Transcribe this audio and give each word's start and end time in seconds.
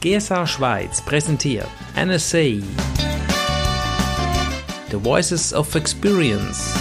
GSA 0.00 0.46
Schweiz 0.46 1.02
präsentiert 1.02 1.68
NSA 1.94 2.62
The 4.90 4.96
Voices 4.96 5.52
of 5.52 5.74
Experience. 5.74 6.74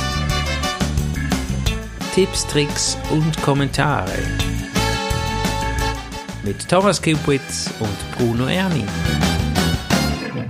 Tipps, 2.15 2.47
Tricks 2.47 2.97
und 3.11 3.41
Kommentare. 3.41 4.17
Mit 6.43 6.65
Thomas 6.69 7.01
Kupitz 7.01 7.69
und 7.81 8.17
Bruno 8.17 8.45
Erni. 8.47 8.85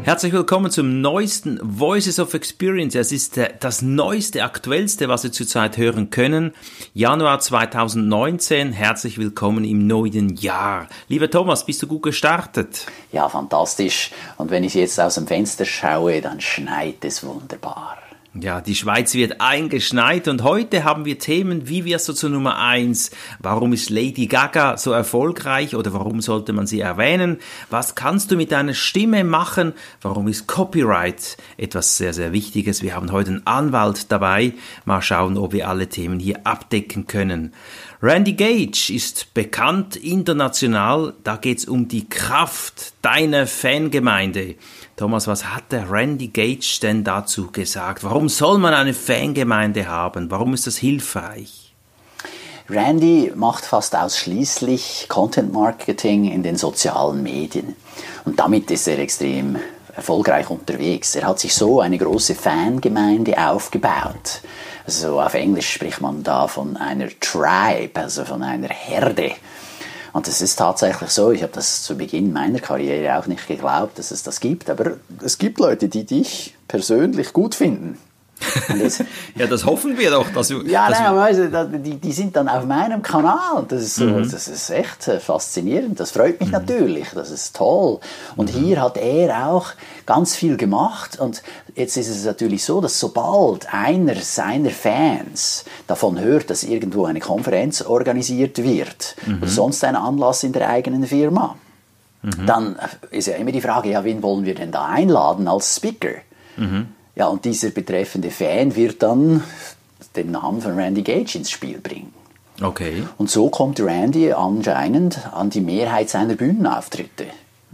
Herzlich 0.01 0.31
willkommen 0.31 0.71
zum 0.71 1.01
neuesten 1.01 1.59
Voices 1.61 2.19
of 2.19 2.33
Experience. 2.33 2.95
Es 2.95 3.11
ist 3.11 3.37
äh, 3.37 3.53
das 3.59 3.81
neueste, 3.81 4.43
aktuellste, 4.43 5.09
was 5.09 5.23
Sie 5.23 5.31
zurzeit 5.31 5.77
hören 5.77 6.09
können. 6.09 6.53
Januar 6.93 7.39
2019. 7.39 8.71
Herzlich 8.71 9.17
willkommen 9.17 9.65
im 9.65 9.87
neuen 9.87 10.35
Jahr. 10.37 10.87
Lieber 11.09 11.29
Thomas, 11.29 11.65
bist 11.65 11.83
du 11.83 11.87
gut 11.87 12.03
gestartet? 12.03 12.87
Ja, 13.11 13.27
fantastisch. 13.27 14.11
Und 14.37 14.51
wenn 14.51 14.63
ich 14.63 14.73
jetzt 14.73 14.99
aus 14.99 15.15
dem 15.15 15.27
Fenster 15.27 15.65
schaue, 15.65 16.21
dann 16.21 16.39
schneit 16.39 17.03
es 17.03 17.23
wunderbar. 17.23 17.97
Ja, 18.35 18.61
die 18.61 18.75
Schweiz 18.75 19.15
wird 19.15 19.41
eingeschneit 19.41 20.27
und 20.27 20.43
heute 20.43 20.83
haben 20.83 21.03
wir 21.03 21.17
Themen, 21.17 21.67
wie 21.67 21.83
wirst 21.83 22.07
du 22.07 22.13
zur 22.13 22.29
Nummer 22.29 22.59
eins? 22.59 23.09
Warum 23.39 23.73
ist 23.73 23.89
Lady 23.89 24.27
Gaga 24.27 24.77
so 24.77 24.91
erfolgreich 24.91 25.75
oder 25.75 25.93
warum 25.93 26.21
sollte 26.21 26.53
man 26.53 26.67
sie 26.67 26.79
erwähnen? 26.79 27.39
Was 27.71 27.95
kannst 27.95 28.29
du 28.29 28.37
mit 28.37 28.51
deiner 28.51 28.75
Stimme 28.75 29.23
machen? 29.23 29.73
Warum 30.03 30.27
ist 30.27 30.45
Copyright 30.45 31.37
etwas 31.57 31.97
sehr, 31.97 32.13
sehr 32.13 32.31
Wichtiges? 32.31 32.83
Wir 32.83 32.93
haben 32.93 33.11
heute 33.11 33.31
einen 33.31 33.47
Anwalt 33.47 34.11
dabei. 34.11 34.53
Mal 34.85 35.01
schauen, 35.01 35.35
ob 35.35 35.51
wir 35.51 35.67
alle 35.67 35.89
Themen 35.89 36.19
hier 36.19 36.45
abdecken 36.45 37.07
können. 37.07 37.51
Randy 38.01 38.33
Gage 38.33 38.93
ist 38.93 39.33
bekannt 39.33 39.95
international. 39.97 41.15
Da 41.23 41.35
geht's 41.35 41.65
um 41.65 41.87
die 41.87 42.07
Kraft 42.07 42.93
deiner 43.01 43.47
Fangemeinde. 43.47 44.55
Thomas, 44.99 45.27
was 45.27 45.45
hat 45.45 45.71
der 45.71 45.89
Randy 45.89 46.27
Gage 46.27 46.79
denn 46.81 47.05
dazu 47.05 47.49
gesagt? 47.53 48.03
Warum 48.03 48.27
soll 48.27 48.57
man 48.57 48.73
eine 48.73 48.93
Fangemeinde 48.93 49.87
haben? 49.87 50.29
Warum 50.29 50.53
ist 50.53 50.67
das 50.67 50.75
hilfreich? 50.75 51.73
Randy 52.67 53.31
macht 53.33 53.63
fast 53.63 53.95
ausschließlich 53.95 55.05
Content 55.07 55.53
Marketing 55.53 56.29
in 56.29 56.43
den 56.43 56.57
sozialen 56.57 57.23
Medien. 57.23 57.77
Und 58.25 58.41
damit 58.41 58.69
ist 58.71 58.89
er 58.89 58.99
extrem 58.99 59.55
erfolgreich 59.95 60.49
unterwegs. 60.49 61.15
Er 61.15 61.27
hat 61.27 61.39
sich 61.39 61.53
so 61.53 61.79
eine 61.79 61.97
große 61.97 62.35
Fangemeinde 62.35 63.37
aufgebaut. 63.37 64.41
Also 64.85 65.21
auf 65.21 65.33
Englisch 65.33 65.69
spricht 65.71 66.01
man 66.01 66.23
da 66.23 66.49
von 66.49 66.75
einer 66.75 67.07
Tribe, 67.21 68.01
also 68.01 68.25
von 68.25 68.43
einer 68.43 68.67
Herde. 68.67 69.31
Und 70.13 70.27
es 70.27 70.41
ist 70.41 70.57
tatsächlich 70.57 71.09
so, 71.09 71.31
ich 71.31 71.43
habe 71.43 71.53
das 71.53 71.83
zu 71.83 71.95
Beginn 71.95 72.33
meiner 72.33 72.59
Karriere 72.59 73.17
auch 73.17 73.27
nicht 73.27 73.47
geglaubt, 73.47 73.99
dass 73.99 74.11
es 74.11 74.23
das 74.23 74.39
gibt, 74.39 74.69
aber 74.69 74.93
es 75.23 75.37
gibt 75.37 75.59
Leute, 75.59 75.87
die 75.87 76.05
dich 76.05 76.55
persönlich 76.67 77.33
gut 77.33 77.55
finden. 77.55 77.97
Das, 78.67 78.99
ja, 79.35 79.47
das 79.47 79.65
hoffen 79.65 79.97
wir 79.97 80.11
doch. 80.11 80.29
Dass 80.31 80.47
du, 80.47 80.61
ja, 80.63 80.89
dass 80.89 80.99
nein, 80.99 81.07
aber 81.07 81.19
weißt 81.19 81.39
du, 81.39 81.79
die, 81.79 81.97
die 81.97 82.11
sind 82.11 82.35
dann 82.35 82.47
auf 82.47 82.65
meinem 82.65 83.01
Kanal. 83.01 83.65
Das 83.67 83.81
ist, 83.81 83.95
so, 83.95 84.05
mhm. 84.05 84.29
das 84.29 84.47
ist 84.47 84.69
echt 84.69 85.07
äh, 85.07 85.19
faszinierend. 85.19 85.99
Das 85.99 86.11
freut 86.11 86.39
mich 86.39 86.49
mhm. 86.49 86.53
natürlich. 86.53 87.09
Das 87.13 87.31
ist 87.31 87.55
toll. 87.55 87.99
Und 88.35 88.53
mhm. 88.53 88.59
hier 88.59 88.81
hat 88.81 88.97
er 88.97 89.47
auch 89.47 89.67
ganz 90.05 90.35
viel 90.35 90.57
gemacht. 90.57 91.19
Und 91.19 91.43
jetzt 91.75 91.97
ist 91.97 92.09
es 92.09 92.25
natürlich 92.25 92.63
so, 92.63 92.81
dass 92.81 92.99
sobald 92.99 93.73
einer 93.73 94.15
seiner 94.15 94.69
Fans 94.69 95.65
davon 95.87 96.19
hört, 96.19 96.49
dass 96.49 96.63
irgendwo 96.63 97.05
eine 97.05 97.19
Konferenz 97.19 97.81
organisiert 97.81 98.57
wird 98.63 99.15
oder 99.25 99.35
mhm. 99.35 99.47
sonst 99.47 99.83
ein 99.83 99.95
Anlass 99.95 100.43
in 100.43 100.53
der 100.53 100.69
eigenen 100.69 101.05
Firma, 101.05 101.55
mhm. 102.21 102.45
dann 102.45 102.75
ist 103.11 103.27
ja 103.27 103.35
immer 103.35 103.51
die 103.51 103.61
Frage, 103.61 103.89
ja, 103.89 104.03
wen 104.03 104.21
wollen 104.23 104.45
wir 104.45 104.55
denn 104.55 104.71
da 104.71 104.85
einladen 104.85 105.47
als 105.47 105.75
Speaker? 105.75 106.15
Ja, 107.15 107.27
und 107.27 107.45
dieser 107.45 107.69
betreffende 107.69 108.31
Fan 108.31 108.75
wird 108.75 109.03
dann 109.03 109.43
den 110.15 110.31
Namen 110.31 110.61
von 110.61 110.75
Randy 110.75 111.01
Gage 111.01 111.37
ins 111.37 111.51
Spiel 111.51 111.79
bringen. 111.79 112.13
Okay. 112.61 113.03
Und 113.17 113.29
so 113.29 113.49
kommt 113.49 113.79
Randy 113.79 114.33
anscheinend 114.33 115.19
an 115.33 115.49
die 115.49 115.61
Mehrheit 115.61 116.09
seiner 116.09 116.35
Bühnenauftritte. 116.35 117.25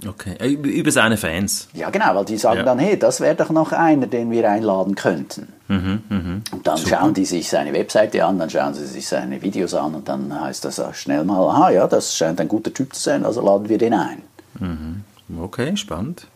Okay, 0.06 0.36
äh, 0.40 0.50
über 0.50 0.92
seine 0.92 1.16
Fans. 1.18 1.70
Ja, 1.74 1.90
genau, 1.90 2.14
weil 2.16 2.26
die 2.26 2.38
sagen 2.38 2.60
ja. 2.60 2.64
dann, 2.64 2.80
hey, 2.80 3.00
das 3.00 3.22
wäre 3.22 3.36
doch 3.36 3.50
noch 3.50 3.72
einer, 3.72 4.08
den 4.08 4.30
wir 4.30 4.50
einladen 4.50 4.96
könnten. 4.96 5.54
Mhm, 5.70 6.04
mh. 6.10 6.42
Und 6.52 6.68
dann 6.68 6.78
Super. 6.78 6.98
schauen 6.98 7.14
die 7.14 7.26
sich 7.26 7.50
seine 7.50 7.74
Webseite 7.74 8.26
an, 8.26 8.38
dann 8.38 8.50
schauen 8.50 8.74
sie 8.74 8.86
sich 8.86 9.08
seine 9.08 9.42
Videos 9.42 9.74
an 9.74 9.96
und 9.96 10.10
dann 10.10 10.40
heißt 10.40 10.66
das 10.66 10.82
schnell 10.94 11.24
mal, 11.24 11.48
aha, 11.48 11.70
ja, 11.72 11.88
das 11.88 12.16
scheint 12.16 12.42
ein 12.42 12.50
guter 12.50 12.74
Typ 12.74 12.94
zu 12.94 13.02
sein, 13.02 13.26
also 13.26 13.42
laden 13.42 13.70
wir 13.70 13.78
den 13.78 13.94
ein. 13.94 14.22
Mhm. 14.60 15.04
Okay, 15.42 15.76
spannend. 15.78 16.28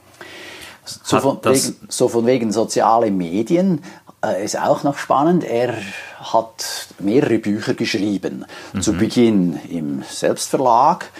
So 1.03 1.19
von, 1.19 1.39
wegen, 1.43 1.75
so 1.87 2.07
von 2.07 2.25
wegen 2.25 2.51
soziale 2.51 3.11
Medien 3.11 3.81
äh, 4.23 4.43
ist 4.43 4.59
auch 4.59 4.83
noch 4.83 4.97
spannend. 4.97 5.43
Er 5.43 5.75
hat 6.19 6.87
mehrere 6.99 7.39
Bücher 7.39 7.73
geschrieben. 7.73 8.45
Mhm. 8.73 8.81
Zu 8.81 8.93
Beginn 8.93 9.59
im 9.69 10.03
Selbstverlag. 10.09 11.11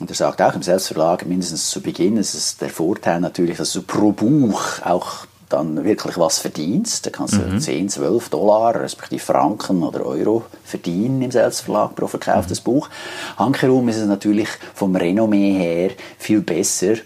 Und 0.00 0.10
er 0.10 0.16
sagt 0.16 0.40
auch 0.40 0.54
im 0.54 0.62
Selbstverlag, 0.62 1.26
mindestens 1.26 1.70
zu 1.70 1.80
Beginn, 1.80 2.16
ist 2.16 2.34
es 2.34 2.56
der 2.56 2.70
Vorteil 2.70 3.20
natürlich, 3.20 3.56
dass 3.56 3.72
du 3.72 3.82
pro 3.82 4.12
Buch 4.12 4.62
auch 4.84 5.26
dann 5.48 5.84
wirklich 5.84 6.18
was 6.18 6.38
verdienst. 6.38 7.06
Da 7.06 7.10
kannst 7.10 7.34
du 7.34 7.38
mhm. 7.38 7.60
10, 7.60 7.88
12 7.88 8.28
Dollar, 8.28 8.80
respektive 8.80 9.20
Franken 9.20 9.82
oder 9.82 10.04
Euro 10.04 10.44
verdienen 10.64 11.22
im 11.22 11.30
Selbstverlag 11.30 11.94
pro 11.94 12.06
verkauftes 12.06 12.60
mhm. 12.60 12.64
Buch. 12.64 12.88
Hankerum 13.36 13.88
ist 13.88 13.96
es 13.96 14.06
natürlich 14.06 14.48
vom 14.74 14.94
Renommee 14.94 15.54
her 15.54 15.90
viel 16.18 16.42
besser, 16.42 16.96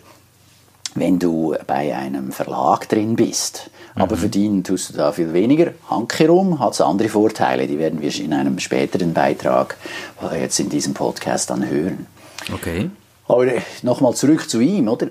wenn 0.94 1.18
du 1.18 1.54
bei 1.66 1.94
einem 1.94 2.32
Verlag 2.32 2.88
drin 2.88 3.16
bist. 3.16 3.70
Aber 3.94 4.16
mhm. 4.16 4.20
verdienen 4.20 4.64
tust 4.64 4.90
du 4.90 4.94
da 4.94 5.12
viel 5.12 5.32
weniger. 5.32 5.72
Handkerum 5.88 6.58
hat 6.58 6.72
es 6.72 6.80
andere 6.80 7.08
Vorteile, 7.08 7.66
die 7.66 7.78
werden 7.78 8.00
wir 8.00 8.14
in 8.14 8.32
einem 8.32 8.58
späteren 8.58 9.12
Beitrag 9.12 9.76
jetzt 10.34 10.60
in 10.60 10.68
diesem 10.68 10.94
Podcast 10.94 11.50
dann 11.50 11.68
hören. 11.68 12.06
Okay. 12.52 12.90
Aber 13.28 13.46
nochmal 13.82 14.14
zurück 14.14 14.48
zu 14.48 14.60
ihm, 14.60 14.88
oder? 14.88 15.08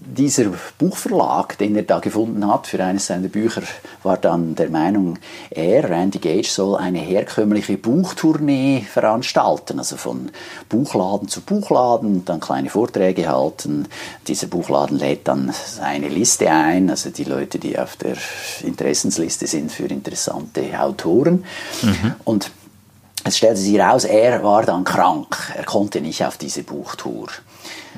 Dieser 0.00 0.46
Buchverlag, 0.78 1.58
den 1.58 1.76
er 1.76 1.82
da 1.82 1.98
gefunden 1.98 2.46
hat 2.50 2.66
für 2.66 2.82
eines 2.82 3.06
seiner 3.06 3.28
Bücher, 3.28 3.62
war 4.02 4.16
dann 4.16 4.54
der 4.54 4.70
Meinung, 4.70 5.18
er, 5.50 5.88
Randy 5.88 6.18
Gage, 6.18 6.48
soll 6.48 6.76
eine 6.76 6.98
herkömmliche 6.98 7.76
Buchtournee 7.76 8.80
veranstalten, 8.90 9.78
also 9.78 9.96
von 9.96 10.30
Buchladen 10.68 11.28
zu 11.28 11.42
Buchladen, 11.42 12.24
dann 12.24 12.40
kleine 12.40 12.70
Vorträge 12.70 13.28
halten. 13.28 13.88
Dieser 14.26 14.46
Buchladen 14.46 14.98
lädt 14.98 15.28
dann 15.28 15.52
eine 15.82 16.08
Liste 16.08 16.50
ein, 16.50 16.88
also 16.88 17.10
die 17.10 17.24
Leute, 17.24 17.58
die 17.58 17.78
auf 17.78 17.96
der 17.96 18.16
Interessensliste 18.62 19.46
sind 19.46 19.70
für 19.70 19.84
interessante 19.84 20.80
Autoren. 20.80 21.44
Mhm. 21.82 22.14
Und 22.24 22.50
es 23.24 23.36
stellte 23.36 23.60
sich 23.60 23.76
heraus, 23.76 24.04
er 24.04 24.42
war 24.42 24.64
dann 24.64 24.84
krank, 24.84 25.36
er 25.54 25.64
konnte 25.64 26.00
nicht 26.00 26.24
auf 26.24 26.38
diese 26.38 26.62
Buchtour. 26.62 27.28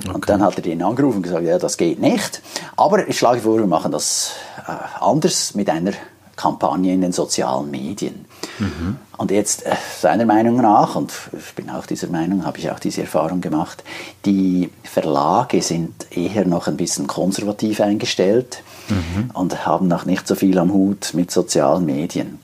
Okay. 0.00 0.14
Und 0.14 0.28
dann 0.28 0.42
hat 0.42 0.56
er 0.56 0.62
den 0.62 0.82
angerufen 0.82 1.18
und 1.18 1.22
gesagt, 1.22 1.44
ja, 1.44 1.58
das 1.58 1.76
geht 1.76 2.00
nicht. 2.00 2.42
Aber 2.76 3.06
ich 3.06 3.18
schlage 3.18 3.40
vor, 3.40 3.58
wir 3.58 3.66
machen 3.66 3.92
das 3.92 4.32
äh, 4.66 4.72
anders 5.00 5.54
mit 5.54 5.68
einer 5.68 5.92
Kampagne 6.36 6.94
in 6.94 7.02
den 7.02 7.12
sozialen 7.12 7.70
Medien. 7.70 8.24
Mhm. 8.58 8.96
Und 9.18 9.30
jetzt, 9.30 9.66
äh, 9.66 9.76
seiner 10.00 10.24
Meinung 10.24 10.56
nach, 10.56 10.96
und 10.96 11.12
ich 11.38 11.54
bin 11.54 11.70
auch 11.70 11.86
dieser 11.86 12.08
Meinung, 12.08 12.44
habe 12.44 12.58
ich 12.58 12.70
auch 12.70 12.78
diese 12.78 13.02
Erfahrung 13.02 13.40
gemacht, 13.40 13.84
die 14.24 14.70
Verlage 14.82 15.62
sind 15.62 16.06
eher 16.10 16.44
noch 16.46 16.66
ein 16.66 16.76
bisschen 16.76 17.06
konservativ 17.06 17.80
eingestellt 17.80 18.62
mhm. 18.88 19.30
und 19.34 19.66
haben 19.66 19.88
noch 19.88 20.06
nicht 20.06 20.26
so 20.26 20.34
viel 20.34 20.58
am 20.58 20.72
Hut 20.72 21.12
mit 21.14 21.30
sozialen 21.30 21.84
Medien. 21.84 22.40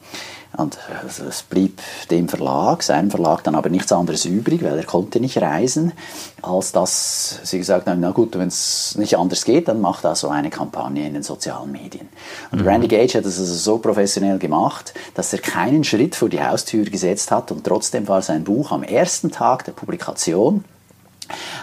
Und 0.58 0.76
es 1.28 1.44
blieb 1.44 1.80
dem 2.10 2.28
Verlag, 2.28 2.82
seinem 2.82 3.12
Verlag 3.12 3.44
dann 3.44 3.54
aber 3.54 3.68
nichts 3.68 3.92
anderes 3.92 4.24
übrig, 4.24 4.64
weil 4.64 4.76
er 4.76 4.84
konnte 4.84 5.20
nicht 5.20 5.40
reisen, 5.40 5.92
als 6.42 6.72
dass 6.72 7.38
sie 7.44 7.58
gesagt 7.58 7.86
haben, 7.86 8.00
na 8.00 8.10
gut, 8.10 8.36
wenn 8.36 8.48
es 8.48 8.96
nicht 8.98 9.16
anders 9.16 9.44
geht, 9.44 9.68
dann 9.68 9.80
macht 9.80 10.04
er 10.04 10.16
so 10.16 10.28
eine 10.28 10.50
Kampagne 10.50 11.06
in 11.06 11.14
den 11.14 11.22
sozialen 11.22 11.70
Medien. 11.70 12.08
Und 12.50 12.62
mhm. 12.62 12.66
Randy 12.66 12.88
Gage 12.88 13.18
hat 13.18 13.24
es 13.24 13.38
also 13.38 13.54
so 13.54 13.78
professionell 13.78 14.38
gemacht, 14.38 14.94
dass 15.14 15.32
er 15.32 15.38
keinen 15.38 15.84
Schritt 15.84 16.16
vor 16.16 16.28
die 16.28 16.42
Haustür 16.42 16.84
gesetzt 16.84 17.30
hat 17.30 17.52
und 17.52 17.62
trotzdem 17.62 18.08
war 18.08 18.20
sein 18.20 18.42
Buch 18.42 18.72
am 18.72 18.82
ersten 18.82 19.30
Tag 19.30 19.64
der 19.64 19.72
Publikation 19.72 20.64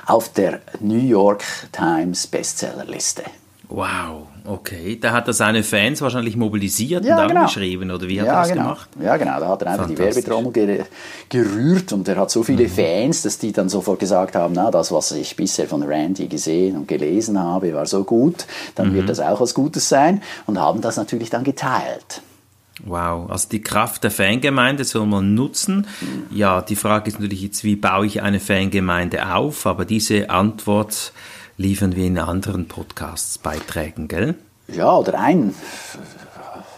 auf 0.05 0.29
der 0.29 0.61
New 0.79 0.95
York 0.95 1.43
Times 1.73 2.27
Bestsellerliste. 2.27 3.23
Wow, 3.67 4.27
okay. 4.45 4.97
Da 4.99 5.11
hat 5.11 5.27
er 5.27 5.33
seine 5.33 5.63
Fans 5.63 6.01
wahrscheinlich 6.01 6.35
mobilisiert 6.35 7.05
ja, 7.05 7.21
und 7.21 7.27
genau. 7.27 7.41
angeschrieben, 7.41 7.91
oder 7.91 8.07
wie 8.07 8.19
hat 8.19 8.27
ja, 8.27 8.33
er 8.33 8.39
das 8.39 8.49
genau. 8.49 8.63
gemacht? 8.63 8.89
Ja, 9.01 9.17
genau. 9.17 9.39
Da 9.39 9.47
hat 9.47 9.61
er 9.61 9.71
einfach 9.71 9.87
die 9.87 9.97
Werbetrommel 9.97 10.85
gerührt 11.29 11.93
und 11.93 12.07
er 12.07 12.15
hat 12.17 12.31
so 12.31 12.43
viele 12.43 12.63
mhm. 12.63 12.69
Fans, 12.69 13.21
dass 13.23 13.37
die 13.37 13.51
dann 13.51 13.69
sofort 13.69 13.99
gesagt 13.99 14.35
haben, 14.35 14.53
na, 14.53 14.71
das, 14.71 14.91
was 14.91 15.11
ich 15.11 15.35
bisher 15.35 15.67
von 15.67 15.83
Randy 15.83 16.27
gesehen 16.27 16.75
und 16.77 16.87
gelesen 16.87 17.39
habe, 17.39 17.73
war 17.73 17.85
so 17.85 18.03
gut, 18.03 18.45
dann 18.75 18.91
mhm. 18.91 18.95
wird 18.95 19.09
das 19.09 19.19
auch 19.19 19.41
was 19.41 19.53
Gutes 19.53 19.89
sein 19.89 20.21
und 20.45 20.59
haben 20.59 20.81
das 20.81 20.97
natürlich 20.97 21.29
dann 21.29 21.43
geteilt. 21.43 22.21
Wow, 22.83 23.29
also 23.29 23.47
die 23.49 23.61
Kraft 23.61 24.03
der 24.03 24.11
Fangemeinde 24.11 24.83
soll 24.83 25.05
man 25.05 25.33
nutzen. 25.33 25.87
Ja, 26.29 26.61
die 26.61 26.75
Frage 26.75 27.07
ist 27.09 27.19
natürlich 27.19 27.41
jetzt, 27.41 27.63
wie 27.63 27.77
baue 27.77 28.05
ich 28.05 28.21
eine 28.21 28.41
Fangemeinde 28.41 29.33
auf? 29.33 29.65
Aber 29.65 29.85
diese 29.85 30.29
Antwort 30.29 31.13
liefern 31.57 31.95
wir 31.95 32.05
in 32.05 32.17
anderen 32.17 32.67
Podcasts 32.67 33.37
Beiträgen, 33.37 34.07
gell? 34.07 34.35
Ja, 34.67 34.95
oder 34.97 35.19
ein 35.19 35.53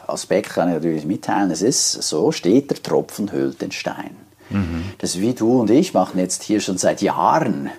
Aspekt 0.07 0.50
kann 0.51 0.69
ich 0.69 0.75
natürlich 0.75 1.06
mitteilen. 1.06 1.51
Es 1.51 1.62
ist 1.62 1.91
so, 1.91 2.31
steht 2.31 2.69
der 2.69 2.81
Tropfen 2.81 3.31
hüllt 3.31 3.62
den 3.62 3.71
Stein. 3.71 4.15
Mhm. 4.50 4.83
Das 5.00 5.19
wie 5.19 5.33
du 5.33 5.59
und 5.59 5.69
ich 5.69 5.94
machen 5.94 6.19
jetzt 6.19 6.44
hier 6.44 6.62
schon 6.62 6.77
seit 6.77 7.01
Jahren 7.01 7.69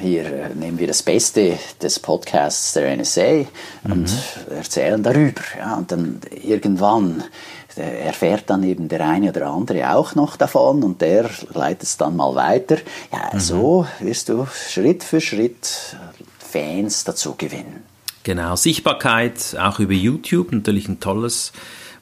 hier 0.00 0.24
äh, 0.24 0.54
nehmen 0.54 0.78
wir 0.78 0.86
das 0.86 1.02
Beste 1.02 1.58
des 1.80 1.98
Podcasts 1.98 2.72
der 2.72 2.96
NSA 2.96 3.44
und 3.84 4.10
mhm. 4.10 4.56
erzählen 4.56 5.02
darüber. 5.02 5.42
Ja, 5.58 5.76
und 5.76 5.92
dann 5.92 6.20
irgendwann 6.30 7.22
äh, 7.76 8.06
erfährt 8.06 8.44
dann 8.48 8.62
eben 8.62 8.88
der 8.88 9.06
eine 9.06 9.28
oder 9.30 9.48
andere 9.48 9.94
auch 9.94 10.14
noch 10.14 10.36
davon 10.36 10.82
und 10.82 11.00
der 11.00 11.28
leitet 11.52 11.82
es 11.84 11.96
dann 11.96 12.16
mal 12.16 12.34
weiter. 12.34 12.78
Ja, 13.12 13.30
mhm. 13.34 13.40
so 13.40 13.86
wirst 14.00 14.28
du 14.30 14.46
Schritt 14.46 15.04
für 15.04 15.20
Schritt 15.20 15.96
Fans 16.50 17.04
dazu 17.04 17.34
gewinnen. 17.36 17.84
Genau, 18.22 18.54
Sichtbarkeit 18.56 19.56
auch 19.58 19.78
über 19.78 19.94
YouTube, 19.94 20.52
natürlich 20.52 20.88
ein 20.88 21.00
tolles 21.00 21.52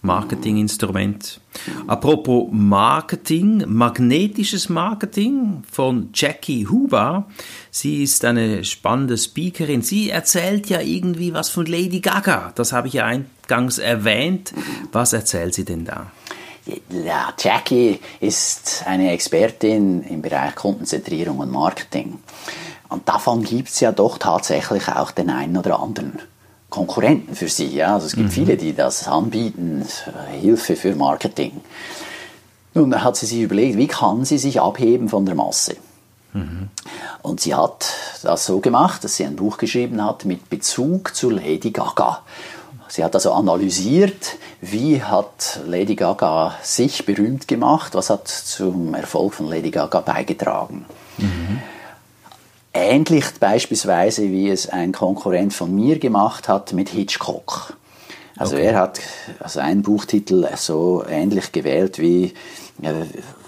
Marketinginstrument. 0.03 1.41
Apropos 1.87 2.49
Marketing, 2.53 3.65
magnetisches 3.67 4.69
Marketing 4.69 5.63
von 5.71 6.11
Jackie 6.15 6.67
Huber. 6.67 7.27
Sie 7.71 8.03
ist 8.03 8.25
eine 8.25 8.65
spannende 8.65 9.19
Speakerin. 9.19 9.83
Sie 9.83 10.11
erzählt 10.11 10.69
ja 10.69 10.81
irgendwie 10.81 11.35
was 11.35 11.51
von 11.51 11.67
Lady 11.67 12.01
Gaga. 12.01 12.53
Das 12.55 12.73
habe 12.73 12.89
ich 12.89 12.95
ja 12.95 13.07
eingangs 13.07 13.79
erwähnt. 13.79 14.53
Was 14.93 15.13
erzählt 15.13 15.55
sie 15.55 15.65
denn 15.65 15.85
da? 15.85 16.11
Ja, 16.91 17.33
Jackie 17.39 17.99
ist 18.21 18.85
eine 18.87 19.13
Expertin 19.13 20.03
im 20.03 20.21
Bereich 20.21 20.55
Kundenzentrierung 20.55 21.39
und 21.39 21.51
Marketing. 21.51 22.19
Und 22.89 23.09
davon 23.09 23.43
gibt 23.43 23.69
es 23.69 23.81
ja 23.81 23.93
doch 23.93 24.19
tatsächlich 24.19 24.89
auch 24.89 25.11
den 25.11 25.31
einen 25.31 25.57
oder 25.57 25.81
anderen 25.81 26.19
Konkurrenten 26.71 27.35
für 27.35 27.49
sie. 27.49 27.75
Ja? 27.75 27.95
Also 27.95 28.07
es 28.07 28.15
gibt 28.15 28.29
mhm. 28.29 28.33
viele, 28.33 28.57
die 28.57 28.75
das 28.75 29.09
anbieten, 29.09 29.87
Hilfe 30.41 30.77
für 30.77 30.95
Marketing. 30.95 31.61
Nun 32.75 33.03
hat 33.03 33.17
sie 33.17 33.27
sich 33.27 33.41
überlegt, 33.41 33.77
wie 33.77 33.87
kann 33.87 34.25
sie 34.25 34.39
sich 34.39 34.61
abheben 34.61 35.09
von 35.09 35.27
der 35.27 35.35
Masse? 35.35 35.77
Mhm. 36.33 36.69
Und 37.23 37.41
sie 37.41 37.55
hat 37.55 37.87
das 38.23 38.47
so 38.47 38.61
gemacht, 38.61 39.05
dass 39.05 39.17
sie 39.17 39.25
ein 39.25 39.37
Buch 39.37 39.59
geschrieben 39.59 40.05
hat 40.05 40.25
mit 40.25 40.49
Bezug 40.51 41.15
zu 41.15 41.31
Lady 41.31 41.71
Gaga. 41.71 42.23
Sie 42.89 43.05
hat 43.05 43.15
also 43.15 43.33
analysiert, 43.33 44.39
wie 44.61 45.03
hat 45.03 45.61
Lady 45.67 45.95
Gaga 45.95 46.55
sich 46.63 47.05
berühmt 47.05 47.47
gemacht, 47.47 47.95
was 47.95 48.09
hat 48.09 48.29
zum 48.29 48.95
Erfolg 48.95 49.35
von 49.35 49.47
Lady 49.49 49.71
Gaga 49.71 50.01
beigetragen. 50.01 50.87
Mhm. 51.19 51.61
Ähnlich 52.81 53.25
beispielsweise, 53.41 54.31
wie 54.31 54.51
es 54.51 54.69
ein 54.69 54.93
Konkurrent 54.93 55.53
von 55.53 55.75
mir 55.75 55.99
gemacht 55.99 56.49
hat 56.49 56.73
mit 56.73 56.91
Hitchcock. 56.91 57.77
Also 58.37 58.55
okay. 58.55 58.67
er 58.67 58.79
hat 58.79 59.01
also 59.41 59.59
einen 59.59 59.83
Buchtitel 59.83 60.49
so 60.55 61.05
ähnlich 61.09 61.51
gewählt 61.51 61.99
wie 61.99 62.35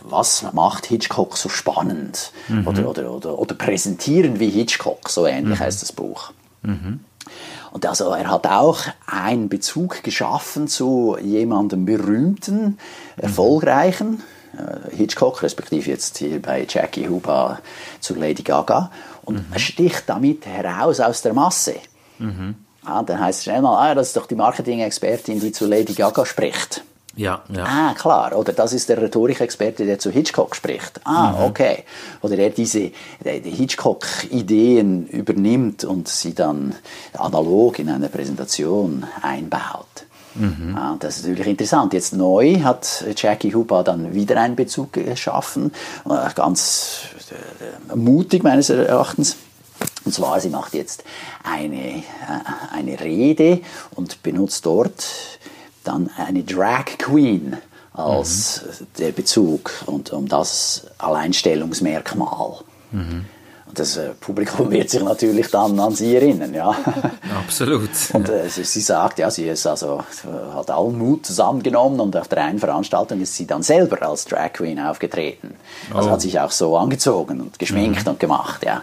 was 0.03 0.45
macht 0.53 0.87
Hitchcock 0.87 1.37
so 1.37 1.49
spannend 1.49 2.33
mhm. 2.49 2.67
oder, 2.67 2.89
oder, 2.89 3.13
oder, 3.13 3.39
oder 3.39 3.55
präsentieren 3.55 4.41
wie 4.41 4.51
Hitchcock, 4.51 5.09
so 5.09 5.27
ähnlich 5.27 5.61
mhm. 5.61 5.65
heißt 5.65 5.81
das 5.81 5.93
Buch. 5.93 6.33
Mhm. 6.63 6.99
Und 7.71 7.87
also 7.87 8.11
er 8.11 8.29
hat 8.29 8.49
auch 8.49 8.81
einen 9.07 9.49
Bezug 9.49 10.03
geschaffen 10.03 10.67
zu 10.67 11.17
jemandem 11.23 11.85
berühmten, 11.85 12.61
mhm. 12.65 12.77
erfolgreichen, 13.17 14.15
äh, 14.15 14.40
Hitchcock, 14.91 15.43
respektive 15.43 15.91
jetzt 15.91 16.19
hier 16.19 16.41
bei 16.41 16.67
Jackie 16.69 17.09
Huba 17.09 17.61
zu 18.01 18.15
Lady 18.15 18.43
Gaga 18.43 18.91
und 19.25 19.51
mhm. 19.51 19.59
sticht 19.59 20.05
damit 20.07 20.47
heraus 20.47 21.01
aus 21.01 21.23
der 21.23 21.35
Masse. 21.35 21.77
Mhm. 22.19 22.55
Ah, 22.85 23.03
dann 23.03 23.21
heißt 23.21 23.41
es 23.41 23.45
schnell 23.45 23.63
mal, 23.63 23.91
ah, 23.91 23.95
das 23.95 24.09
ist 24.09 24.17
doch 24.17 24.27
die 24.27 24.35
Marketing-Expertin, 24.35 25.41
die 25.41 25.53
zu 25.53 25.67
Lady 25.67 25.93
Gaga 25.93 26.25
spricht. 26.25 26.83
Ja, 27.17 27.43
ja. 27.55 27.65
Ah, 27.65 27.95
klar. 27.95 28.37
Oder 28.37 28.53
das 28.53 28.73
ist 28.73 28.89
der 28.89 29.03
Rhetorikexperte, 29.03 29.85
der 29.85 29.99
zu 29.99 30.11
Hitchcock 30.11 30.55
spricht. 30.55 31.01
Ah, 31.05 31.33
mhm. 31.33 31.45
okay. 31.45 31.85
Oder 32.23 32.37
der 32.37 32.51
diese 32.51 32.93
die 33.25 33.51
Hitchcock-Ideen 33.51 35.07
übernimmt 35.09 35.85
und 35.85 36.09
sie 36.09 36.35
dann 36.35 36.75
analog 37.13 37.79
in 37.79 37.91
einer 37.91 38.09
Präsentation 38.09 39.05
einbaut. 39.23 40.07
Mhm. 40.35 40.77
Ah, 40.77 40.97
das 40.99 41.19
ist 41.19 41.27
natürlich 41.27 41.49
interessant. 41.49 41.93
Jetzt 41.93 42.13
neu 42.13 42.61
hat 42.61 43.05
Jackie 43.17 43.55
Hupa 43.55 43.83
dann 43.83 44.15
wieder 44.15 44.41
einen 44.41 44.57
Bezug 44.57 44.93
geschaffen. 44.93 45.73
Äh, 46.09 46.33
ganz 46.35 47.03
äh, 47.31 47.97
mutig 47.97 48.43
meines 48.43 48.71
Erachtens. 48.71 49.37
Und 50.05 50.13
zwar, 50.13 50.41
sie 50.41 50.51
macht 50.51 50.75
jetzt 50.75 51.05
eine, 51.43 51.99
äh, 51.99 52.03
eine 52.73 53.01
Rede 53.01 53.61
und 53.95 54.23
benutzt 54.23 54.67
dort 54.67 55.07
dann 55.85 56.11
eine 56.17 56.43
Drag 56.45 56.85
Queen 56.99 57.57
als 57.93 58.63
mhm. 58.63 58.87
der 58.99 59.13
Bezug 59.13 59.73
und 59.87 60.13
um 60.13 60.29
das 60.29 60.87
Alleinstellungsmerkmal. 60.99 62.61
Mhm. 62.93 63.25
Und 63.71 63.79
das 63.79 63.97
äh, 63.97 64.09
Publikum 64.21 64.69
wird 64.73 64.91
sich 64.91 65.01
natürlich 65.01 65.49
dann 65.49 65.79
an 65.79 65.95
sie 65.95 66.17
erinnern, 66.17 66.53
ja. 66.53 66.75
Absolut. 67.39 67.89
Und 68.13 68.29
äh, 68.29 68.49
sie, 68.49 68.65
sie, 68.65 68.81
sagt, 68.81 69.21
ja, 69.21 69.31
sie 69.31 69.47
ist 69.47 69.65
also, 69.65 70.03
hat 70.57 70.73
allen 70.73 70.99
Mut 70.99 71.25
zusammengenommen 71.25 72.01
und 72.01 72.17
auf 72.17 72.27
der 72.27 72.43
einen 72.43 72.59
Veranstaltung 72.59 73.21
ist 73.21 73.37
sie 73.37 73.47
dann 73.47 73.63
selber 73.63 74.03
als 74.03 74.25
Drag 74.25 74.55
Queen 74.55 74.81
aufgetreten. 74.81 75.55
Also 75.95 76.09
oh. 76.09 76.13
hat 76.13 76.21
sich 76.21 76.41
auch 76.41 76.51
so 76.51 76.77
angezogen 76.77 77.41
und 77.41 77.61
geschminkt 77.61 78.07
mhm. 78.07 78.13
und 78.13 78.21
gemacht, 78.21 78.65
ja. 78.65 78.83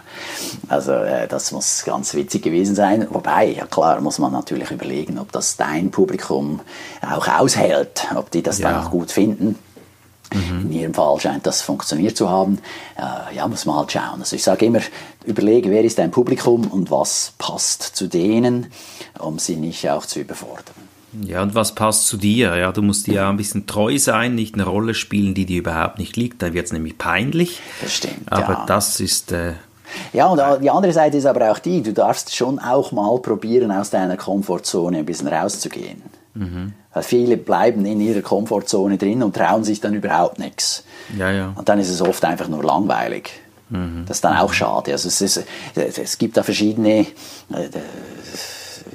Also 0.68 0.92
äh, 0.92 1.28
das 1.28 1.52
muss 1.52 1.84
ganz 1.84 2.14
witzig 2.14 2.42
gewesen 2.42 2.74
sein. 2.74 3.06
Wobei, 3.10 3.48
ja 3.58 3.66
klar, 3.66 4.00
muss 4.00 4.18
man 4.18 4.32
natürlich 4.32 4.70
überlegen, 4.70 5.18
ob 5.18 5.32
das 5.32 5.58
dein 5.58 5.90
Publikum 5.90 6.60
auch 7.02 7.28
aushält, 7.28 8.06
ob 8.16 8.30
die 8.30 8.42
das 8.42 8.58
ja. 8.58 8.70
dann 8.70 8.86
auch 8.86 8.90
gut 8.90 9.12
finden. 9.12 9.58
Mhm. 10.32 10.60
In 10.62 10.72
Ihrem 10.72 10.94
Fall 10.94 11.18
scheint 11.20 11.46
das 11.46 11.62
funktioniert 11.62 12.16
zu 12.16 12.28
haben. 12.28 12.58
Äh, 12.96 13.36
ja, 13.36 13.48
muss 13.48 13.64
man 13.64 13.76
halt 13.76 13.92
schauen. 13.92 14.20
Also 14.20 14.36
ich 14.36 14.42
sage 14.42 14.66
immer, 14.66 14.80
überlege, 15.24 15.70
wer 15.70 15.84
ist 15.84 15.98
dein 15.98 16.10
Publikum 16.10 16.66
und 16.66 16.90
was 16.90 17.32
passt 17.38 17.82
zu 17.82 18.08
denen, 18.08 18.66
um 19.18 19.38
sie 19.38 19.56
nicht 19.56 19.88
auch 19.88 20.04
zu 20.04 20.20
überfordern. 20.20 20.74
Ja, 21.22 21.42
und 21.42 21.54
was 21.54 21.74
passt 21.74 22.06
zu 22.06 22.18
dir? 22.18 22.54
Ja, 22.56 22.70
du 22.70 22.82
musst 22.82 23.06
dir 23.06 23.14
ja 23.14 23.30
ein 23.30 23.38
bisschen 23.38 23.66
treu 23.66 23.98
sein, 23.98 24.34
nicht 24.34 24.54
eine 24.54 24.64
Rolle 24.64 24.94
spielen, 24.94 25.34
die 25.34 25.46
dir 25.46 25.60
überhaupt 25.60 25.98
nicht 25.98 26.16
liegt. 26.16 26.42
Da 26.42 26.52
wird 26.52 26.66
es 26.66 26.72
nämlich 26.72 26.98
peinlich. 26.98 27.60
Das 27.80 27.94
stimmt. 27.94 28.30
Aber 28.30 28.52
ja. 28.52 28.64
das 28.66 29.00
ist. 29.00 29.32
Äh, 29.32 29.54
ja, 30.12 30.26
und 30.26 30.62
die 30.62 30.70
andere 30.70 30.92
Seite 30.92 31.16
ist 31.16 31.24
aber 31.24 31.50
auch 31.50 31.58
die, 31.58 31.82
du 31.82 31.94
darfst 31.94 32.36
schon 32.36 32.58
auch 32.58 32.92
mal 32.92 33.18
probieren, 33.20 33.72
aus 33.72 33.88
deiner 33.88 34.18
Komfortzone 34.18 34.98
ein 34.98 35.06
bisschen 35.06 35.28
rauszugehen. 35.28 36.02
Mhm. 36.34 36.74
Weil 36.92 37.02
viele 37.02 37.36
bleiben 37.36 37.84
in 37.84 38.00
ihrer 38.00 38.22
Komfortzone 38.22 38.96
drin 38.96 39.22
und 39.22 39.36
trauen 39.36 39.64
sich 39.64 39.80
dann 39.80 39.94
überhaupt 39.94 40.38
nichts. 40.38 40.84
Ja, 41.16 41.30
ja. 41.30 41.52
Und 41.54 41.68
dann 41.68 41.78
ist 41.78 41.90
es 41.90 42.00
oft 42.00 42.24
einfach 42.24 42.48
nur 42.48 42.64
langweilig. 42.64 43.30
Mhm. 43.70 44.04
Das 44.06 44.18
ist 44.18 44.24
dann 44.24 44.36
auch 44.36 44.52
schade. 44.52 44.92
Also 44.92 45.08
es, 45.08 45.20
ist, 45.20 45.44
es 45.74 46.18
gibt 46.18 46.36
da 46.36 46.42
verschiedene, 46.42 47.00
äh, 47.00 47.68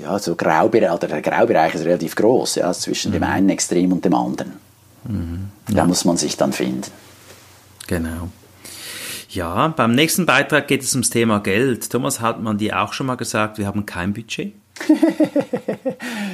ja, 0.01 0.17
so 0.17 0.35
Graubereich, 0.35 0.91
oder 0.91 1.07
der 1.07 1.21
Graubereich 1.21 1.75
ist 1.75 1.85
relativ 1.85 2.15
groß, 2.15 2.55
ja, 2.55 2.73
zwischen 2.73 3.12
mhm. 3.12 3.13
dem 3.13 3.23
einen 3.23 3.50
Extrem 3.50 3.91
und 3.91 4.03
dem 4.03 4.15
anderen. 4.15 4.53
Mhm. 5.05 5.50
Ja. 5.69 5.75
Da 5.75 5.85
muss 5.85 6.05
man 6.05 6.17
sich 6.17 6.35
dann 6.35 6.53
finden. 6.53 6.89
Genau. 7.88 8.29
Ja, 9.29 9.67
beim 9.69 9.93
nächsten 9.93 10.25
Beitrag 10.25 10.67
geht 10.67 10.83
es 10.83 10.93
ums 10.93 11.09
Thema 11.09 11.39
Geld. 11.39 11.89
Thomas, 11.89 12.21
hat 12.21 12.41
man 12.41 12.57
dir 12.57 12.81
auch 12.81 12.93
schon 12.93 13.07
mal 13.07 13.15
gesagt, 13.15 13.57
wir 13.57 13.65
haben 13.65 13.85
kein 13.85 14.13
Budget? 14.13 14.53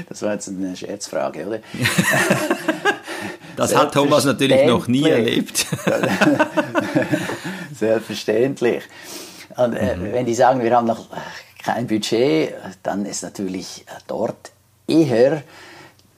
Das 0.10 0.22
war 0.22 0.34
jetzt 0.34 0.50
eine 0.50 0.76
Scherzfrage, 0.76 1.46
oder? 1.46 1.60
das 3.56 3.76
hat 3.76 3.94
Thomas 3.94 4.26
natürlich 4.26 4.66
noch 4.66 4.88
nie 4.88 5.10
erlebt. 5.10 5.66
Selbstverständlich. 7.80 8.84
Und 9.56 9.74
äh, 9.74 9.96
mhm. 9.96 10.14
wenn 10.14 10.26
die 10.26 10.36
sagen, 10.36 10.62
wir 10.62 10.76
haben 10.76 10.88
noch 10.88 11.08
kein 11.64 11.88
Budget, 11.88 12.54
dann 12.84 13.06
ist 13.06 13.24
natürlich 13.24 13.86
dort 14.08 14.52
eher 14.88 15.44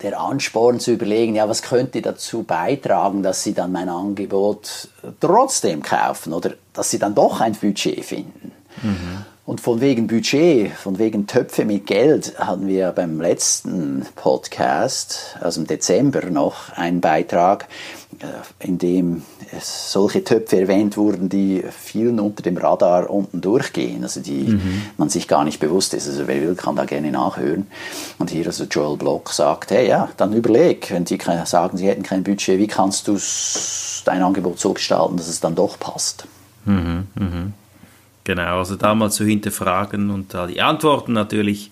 der 0.01 0.19
Ansporn 0.19 0.79
zu 0.79 0.91
überlegen, 0.91 1.35
ja, 1.35 1.47
was 1.47 1.61
könnte 1.61 2.01
dazu 2.01 2.43
beitragen, 2.43 3.23
dass 3.23 3.43
sie 3.43 3.53
dann 3.53 3.71
mein 3.71 3.89
Angebot 3.89 4.89
trotzdem 5.19 5.81
kaufen 5.81 6.33
oder 6.33 6.53
dass 6.73 6.89
sie 6.89 6.99
dann 6.99 7.15
doch 7.15 7.41
ein 7.41 7.53
Budget 7.53 8.03
finden. 8.03 8.51
Mhm. 8.81 9.25
Und 9.51 9.59
von 9.59 9.81
wegen 9.81 10.07
Budget, 10.07 10.71
von 10.71 10.97
wegen 10.97 11.27
Töpfe 11.27 11.65
mit 11.65 11.85
Geld 11.85 12.39
hatten 12.39 12.69
wir 12.69 12.93
beim 12.93 13.19
letzten 13.19 14.05
Podcast, 14.15 15.35
also 15.41 15.59
im 15.59 15.67
Dezember 15.67 16.29
noch, 16.29 16.71
einen 16.77 17.01
Beitrag, 17.01 17.67
äh, 18.19 18.65
in 18.65 18.77
dem 18.77 19.23
solche 19.59 20.23
Töpfe 20.23 20.61
erwähnt 20.61 20.95
wurden, 20.95 21.27
die 21.27 21.65
vielen 21.69 22.21
unter 22.21 22.43
dem 22.43 22.55
Radar 22.55 23.09
unten 23.09 23.41
durchgehen, 23.41 24.03
also 24.03 24.21
die 24.21 24.43
mhm. 24.43 24.83
man 24.95 25.09
sich 25.09 25.27
gar 25.27 25.43
nicht 25.43 25.59
bewusst 25.59 25.93
ist. 25.95 26.07
Also 26.07 26.27
wer 26.27 26.41
will, 26.41 26.55
kann 26.55 26.77
da 26.77 26.85
gerne 26.85 27.11
nachhören. 27.11 27.67
Und 28.19 28.29
hier 28.29 28.45
also 28.45 28.63
Joel 28.63 28.95
Block 28.95 29.31
sagt, 29.33 29.71
hey 29.71 29.85
ja, 29.85 30.07
dann 30.15 30.31
überleg, 30.31 30.91
wenn 30.91 31.05
sie 31.05 31.19
sagen, 31.43 31.75
sie 31.75 31.89
hätten 31.89 32.03
kein 32.03 32.23
Budget, 32.23 32.57
wie 32.57 32.67
kannst 32.67 33.09
du 33.09 33.17
dein 34.05 34.23
Angebot 34.23 34.61
so 34.61 34.71
gestalten, 34.71 35.17
dass 35.17 35.27
es 35.27 35.41
dann 35.41 35.55
doch 35.55 35.77
passt? 35.77 36.25
Mhm. 36.63 37.07
Mhm. 37.15 37.53
Genau, 38.23 38.59
also 38.59 38.75
da 38.75 38.93
mal 38.93 39.09
zu 39.09 39.25
hinterfragen 39.25 40.09
und 40.11 40.33
da 40.33 40.47
die 40.47 40.61
Antworten 40.61 41.13
natürlich 41.13 41.71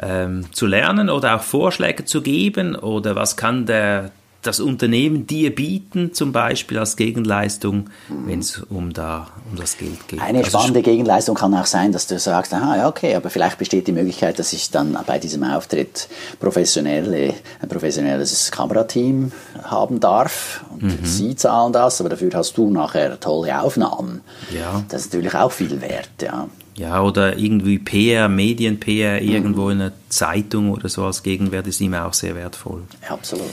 ähm, 0.00 0.52
zu 0.52 0.66
lernen 0.66 1.08
oder 1.08 1.36
auch 1.36 1.42
Vorschläge 1.42 2.04
zu 2.04 2.20
geben 2.20 2.76
oder 2.76 3.16
was 3.16 3.36
kann 3.36 3.64
der 3.64 4.10
das 4.46 4.60
Unternehmen 4.60 5.26
dir 5.26 5.54
bieten, 5.54 6.12
zum 6.12 6.32
Beispiel 6.32 6.78
als 6.78 6.96
Gegenleistung, 6.96 7.90
wenn 8.26 8.40
es 8.40 8.58
um, 8.58 8.92
da, 8.92 9.28
um 9.50 9.56
das 9.56 9.78
Geld 9.78 10.06
geht. 10.08 10.20
Eine 10.20 10.38
also 10.38 10.50
spannende 10.50 10.82
Gegenleistung 10.82 11.34
kann 11.34 11.54
auch 11.54 11.66
sein, 11.66 11.92
dass 11.92 12.06
du 12.06 12.18
sagst, 12.18 12.52
aha, 12.52 12.76
ja, 12.76 12.88
okay, 12.88 13.14
aber 13.14 13.30
vielleicht 13.30 13.58
besteht 13.58 13.86
die 13.86 13.92
Möglichkeit, 13.92 14.38
dass 14.38 14.52
ich 14.52 14.70
dann 14.70 14.96
bei 15.06 15.18
diesem 15.18 15.42
Auftritt 15.44 16.08
professionelle, 16.40 17.34
ein 17.60 17.68
professionelles 17.68 18.50
Kamerateam 18.50 19.32
haben 19.62 20.00
darf 20.00 20.64
und 20.72 21.00
mhm. 21.00 21.04
sie 21.04 21.36
zahlen 21.36 21.72
das, 21.72 22.00
aber 22.00 22.10
dafür 22.10 22.30
hast 22.34 22.56
du 22.58 22.70
nachher 22.70 23.18
tolle 23.18 23.60
Aufnahmen. 23.60 24.20
Ja. 24.54 24.84
Das 24.88 25.02
ist 25.02 25.12
natürlich 25.12 25.34
auch 25.34 25.52
viel 25.52 25.80
wert, 25.80 26.22
ja. 26.22 26.48
Ja, 26.76 27.02
oder 27.02 27.38
irgendwie 27.38 27.78
PR, 27.78 28.28
Medien-PR, 28.28 29.22
irgendwo 29.22 29.66
mhm. 29.66 29.70
in 29.70 29.80
einer 29.80 29.92
Zeitung 30.08 30.72
oder 30.72 30.88
so 30.88 31.04
als 31.04 31.22
Gegenwert 31.22 31.68
ist 31.68 31.80
immer 31.80 32.04
auch 32.04 32.14
sehr 32.14 32.34
wertvoll. 32.34 32.82
Absolut. 33.08 33.46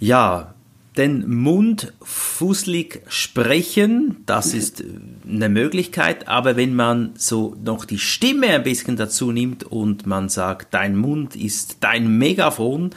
Ja, 0.00 0.54
den 0.96 1.28
Mund 1.28 1.92
fußlig 2.02 3.00
sprechen, 3.08 4.18
das 4.26 4.54
ist 4.54 4.84
eine 5.28 5.48
Möglichkeit, 5.48 6.28
aber 6.28 6.56
wenn 6.56 6.74
man 6.74 7.14
so 7.16 7.56
noch 7.64 7.84
die 7.84 7.98
Stimme 7.98 8.48
ein 8.48 8.62
bisschen 8.62 8.96
dazu 8.96 9.32
nimmt 9.32 9.64
und 9.64 10.06
man 10.06 10.28
sagt, 10.28 10.72
dein 10.72 10.96
Mund 10.96 11.34
ist 11.34 11.78
dein 11.80 12.16
Megafon, 12.18 12.90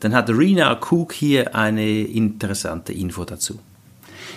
dann 0.00 0.14
hat 0.14 0.30
Rena 0.30 0.80
Cook 0.80 1.12
hier 1.12 1.54
eine 1.54 2.00
interessante 2.00 2.92
Info 2.94 3.24
dazu. 3.24 3.58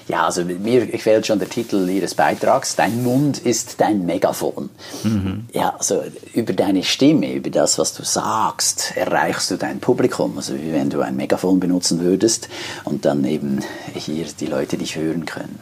Ja, 0.08 0.26
also 0.26 0.46
mir 0.46 0.88
gefällt 0.88 1.28
schon 1.28 1.40
der 1.40 1.50
Titel 1.50 1.90
Ihres 1.90 2.16
Beitrags. 2.16 2.78
Dein 2.78 3.04
Mund 3.04 3.40
ist 3.40 3.82
dein 3.82 4.06
Megafon. 4.06 4.70
Mhm. 5.04 5.46
Ja, 5.52 5.76
also 5.78 6.02
über 6.34 6.54
deine 6.54 6.84
Stimme, 6.84 7.34
über 7.34 7.50
das, 7.50 7.78
was 7.78 7.94
du 7.94 8.04
sagst, 8.04 8.94
erreichst 8.96 9.52
du 9.52 9.58
dein 9.58 9.80
Publikum. 9.80 10.38
Also 10.38 10.54
wie 10.56 10.72
wenn 10.72 10.90
du 10.90 11.02
ein 11.02 11.18
Megafon 11.18 11.60
benutzen 11.60 12.00
würdest 12.00 12.48
und 12.86 13.04
dann 13.04 13.26
eben 13.26 13.60
hier 13.94 14.26
die 14.40 14.46
Leute 14.46 14.78
dich 14.78 14.96
hören 14.96 15.26
können. 15.26 15.60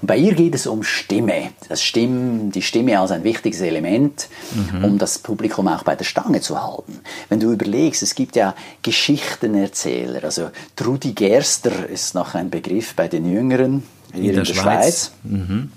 Und 0.00 0.08
bei 0.08 0.16
ihr 0.16 0.34
geht 0.34 0.56
es 0.56 0.66
um 0.66 0.82
Stimme. 0.82 1.50
Das 1.68 1.80
Stimm, 1.82 2.50
die 2.50 2.62
Stimme 2.62 2.98
als 2.98 3.12
ein 3.12 3.22
wichtiges 3.22 3.60
Element, 3.60 4.28
mhm. 4.54 4.84
um 4.84 4.98
das 4.98 5.18
Publikum 5.20 5.68
auch 5.68 5.84
bei 5.84 5.94
der 5.94 6.04
Stange 6.04 6.40
zu 6.40 6.60
halten. 6.60 6.98
Wenn 7.28 7.38
du 7.38 7.52
überlegst, 7.52 8.02
es 8.02 8.16
gibt 8.16 8.34
ja 8.34 8.56
Geschichtenerzähler. 8.82 10.24
Also 10.24 10.50
Trudi 10.74 11.12
Gerster 11.12 11.88
ist 11.88 12.14
noch 12.16 12.34
ein 12.34 12.50
Begriff 12.50 12.94
bei 12.94 13.06
den 13.06 13.30
Jüngeren 13.30 13.83
hier 14.14 14.30
in, 14.30 14.36
der, 14.36 14.44
Schweiz. 14.44 14.62
Schweiz. 14.62 15.12
Mhm. 15.24 15.70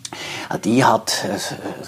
Die 0.64 0.84
hat 0.84 1.26
äh, 1.26 1.38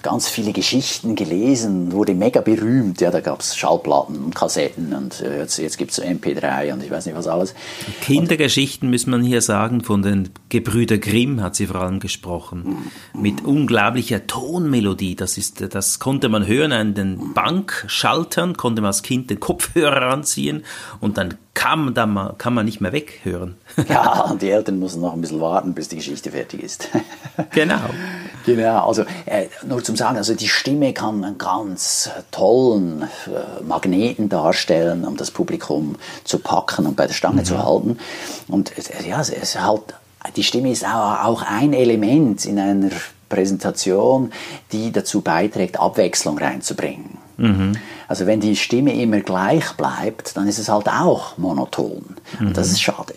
ganz 0.01 0.27
viele 0.27 0.51
Geschichten 0.51 1.15
gelesen, 1.15 1.91
wurde 1.91 2.13
mega 2.13 2.41
berühmt. 2.41 3.01
Ja, 3.01 3.11
da 3.11 3.21
gab 3.21 3.39
es 3.39 3.55
Schallplatten 3.55 4.17
und 4.23 4.35
Kassetten 4.35 4.93
und 4.93 5.21
äh, 5.21 5.39
jetzt, 5.39 5.57
jetzt 5.57 5.77
gibt 5.77 5.91
es 5.91 5.97
so 5.97 6.03
MP3 6.03 6.73
und 6.73 6.83
ich 6.83 6.91
weiß 6.91 7.05
nicht 7.05 7.15
was 7.15 7.27
alles. 7.27 7.53
Kindergeschichten 8.01 8.89
muss 8.89 9.07
man 9.07 9.23
hier 9.23 9.41
sagen, 9.41 9.81
von 9.81 10.01
den 10.01 10.29
Gebrüder 10.49 10.97
Grimm 10.97 11.41
hat 11.41 11.55
sie 11.55 11.67
vor 11.67 11.81
allem 11.81 11.99
gesprochen. 11.99 12.91
Mit 13.13 13.43
unglaublicher 13.43 14.27
Tonmelodie. 14.27 15.15
Das, 15.15 15.37
ist, 15.37 15.73
das 15.73 15.99
konnte 15.99 16.29
man 16.29 16.45
hören 16.45 16.71
an 16.71 16.93
den 16.93 17.33
Bankschaltern, 17.33 18.57
konnte 18.57 18.81
man 18.81 18.89
als 18.89 19.03
Kind 19.03 19.29
den 19.29 19.39
Kopfhörer 19.39 20.11
anziehen 20.11 20.63
und 20.99 21.17
dann 21.17 21.35
kann 21.59 21.85
man, 21.85 21.93
dann 21.93 22.37
kann 22.37 22.53
man 22.53 22.65
nicht 22.65 22.79
mehr 22.79 22.93
weghören. 22.93 23.55
ja, 23.89 24.21
und 24.21 24.41
die 24.41 24.49
Eltern 24.49 24.79
müssen 24.79 25.01
noch 25.01 25.13
ein 25.13 25.19
bisschen 25.19 25.41
warten, 25.41 25.73
bis 25.73 25.89
die 25.89 25.97
Geschichte 25.97 26.31
fertig 26.31 26.63
ist. 26.63 26.87
genau. 27.51 27.81
Genau, 28.45 28.87
also 28.87 29.03
äh, 29.25 29.47
nur 29.65 29.83
zum 29.83 29.95
Sagen, 29.95 30.17
also 30.17 30.33
die 30.33 30.47
Stimme 30.47 30.93
kann 30.93 31.23
einen 31.23 31.37
ganz 31.37 32.09
tollen 32.31 33.03
äh, 33.03 33.63
Magneten 33.63 34.29
darstellen, 34.29 35.05
um 35.05 35.17
das 35.17 35.31
Publikum 35.31 35.95
zu 36.23 36.39
packen 36.39 36.85
und 36.85 36.95
bei 36.95 37.07
der 37.07 37.13
Stange 37.13 37.41
mhm. 37.41 37.45
zu 37.45 37.63
halten. 37.63 37.99
Und 38.47 38.77
äh, 38.77 39.07
ja, 39.07 39.19
es, 39.19 39.29
es 39.29 39.59
halt, 39.59 39.81
die 40.35 40.43
Stimme 40.43 40.71
ist 40.71 40.85
auch, 40.85 41.23
auch 41.25 41.41
ein 41.43 41.73
Element 41.73 42.45
in 42.45 42.59
einer 42.59 42.91
Präsentation, 43.29 44.31
die 44.71 44.91
dazu 44.91 45.21
beiträgt, 45.21 45.79
Abwechslung 45.79 46.37
reinzubringen. 46.37 47.17
Mhm. 47.37 47.77
Also 48.07 48.25
wenn 48.25 48.39
die 48.39 48.55
Stimme 48.55 48.99
immer 48.99 49.21
gleich 49.21 49.73
bleibt, 49.73 50.35
dann 50.35 50.47
ist 50.47 50.59
es 50.59 50.69
halt 50.69 50.87
auch 50.87 51.37
monoton. 51.37 52.03
Mhm. 52.39 52.47
Und 52.47 52.57
das 52.57 52.69
ist 52.69 52.81
schade. 52.81 53.13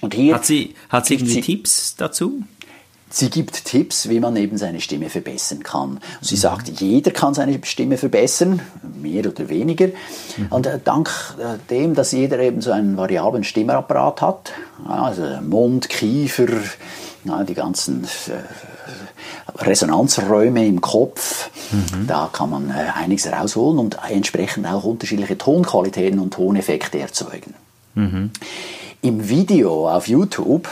Und 0.00 0.14
hier 0.14 0.34
hat 0.34 0.46
sie, 0.46 0.74
hat 0.88 1.06
sie 1.06 1.14
irgendwie 1.14 1.34
sie, 1.34 1.40
Tipps 1.42 1.94
dazu? 1.96 2.42
Sie 3.12 3.28
gibt 3.28 3.64
Tipps, 3.64 4.08
wie 4.08 4.20
man 4.20 4.36
eben 4.36 4.56
seine 4.56 4.80
Stimme 4.80 5.10
verbessern 5.10 5.64
kann. 5.64 5.98
Sie 6.20 6.36
mhm. 6.36 6.40
sagt, 6.40 6.68
jeder 6.68 7.10
kann 7.10 7.34
seine 7.34 7.58
Stimme 7.64 7.96
verbessern, 7.96 8.60
mehr 9.02 9.26
oder 9.26 9.48
weniger. 9.48 9.88
Mhm. 9.88 10.46
Und 10.50 10.66
äh, 10.66 10.78
dank 10.82 11.10
äh, 11.38 11.58
dem, 11.68 11.94
dass 11.94 12.12
jeder 12.12 12.38
eben 12.38 12.60
so 12.60 12.70
einen 12.70 12.96
variablen 12.96 13.42
Stimmapparat 13.42 14.22
hat, 14.22 14.52
also 14.86 15.22
Mund, 15.42 15.88
Kiefer, 15.88 16.46
die 17.48 17.54
ganzen 17.54 18.04
äh, 18.04 19.58
Resonanzräume 19.64 20.64
im 20.64 20.80
Kopf, 20.80 21.50
mhm. 21.72 22.06
da 22.06 22.30
kann 22.32 22.50
man 22.50 22.70
einiges 22.70 23.26
rausholen 23.26 23.80
und 23.80 23.98
entsprechend 24.08 24.66
auch 24.66 24.84
unterschiedliche 24.84 25.36
Tonqualitäten 25.36 26.20
und 26.20 26.32
Toneffekte 26.32 27.00
erzeugen. 27.00 27.54
Mhm. 27.94 28.30
Im 29.02 29.28
Video 29.28 29.90
auf 29.90 30.06
YouTube 30.06 30.68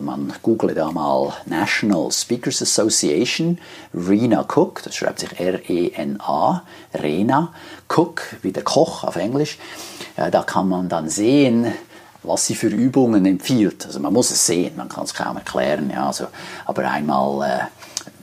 man 0.00 0.32
google 0.42 0.74
da 0.74 0.90
mal 0.90 1.32
National 1.46 2.10
Speakers 2.10 2.62
Association, 2.62 3.58
Rena 3.94 4.42
Cook, 4.42 4.82
das 4.82 4.94
schreibt 4.96 5.20
sich 5.20 5.38
R-E-N-A, 5.38 6.62
Rena 6.94 7.52
Cook, 7.88 8.22
wie 8.42 8.52
der 8.52 8.64
Koch 8.64 9.04
auf 9.04 9.16
Englisch. 9.16 9.58
Da 10.16 10.42
kann 10.42 10.68
man 10.68 10.88
dann 10.88 11.08
sehen, 11.08 11.72
was 12.22 12.46
sie 12.46 12.54
für 12.54 12.68
Übungen 12.68 13.24
empfiehlt. 13.26 13.86
Also 13.86 14.00
man 14.00 14.12
muss 14.12 14.30
es 14.30 14.46
sehen, 14.46 14.76
man 14.76 14.88
kann 14.88 15.04
es 15.04 15.14
kaum 15.14 15.36
erklären. 15.36 15.90
Ja, 15.90 16.06
also, 16.08 16.26
aber 16.64 16.90
einmal 16.90 17.70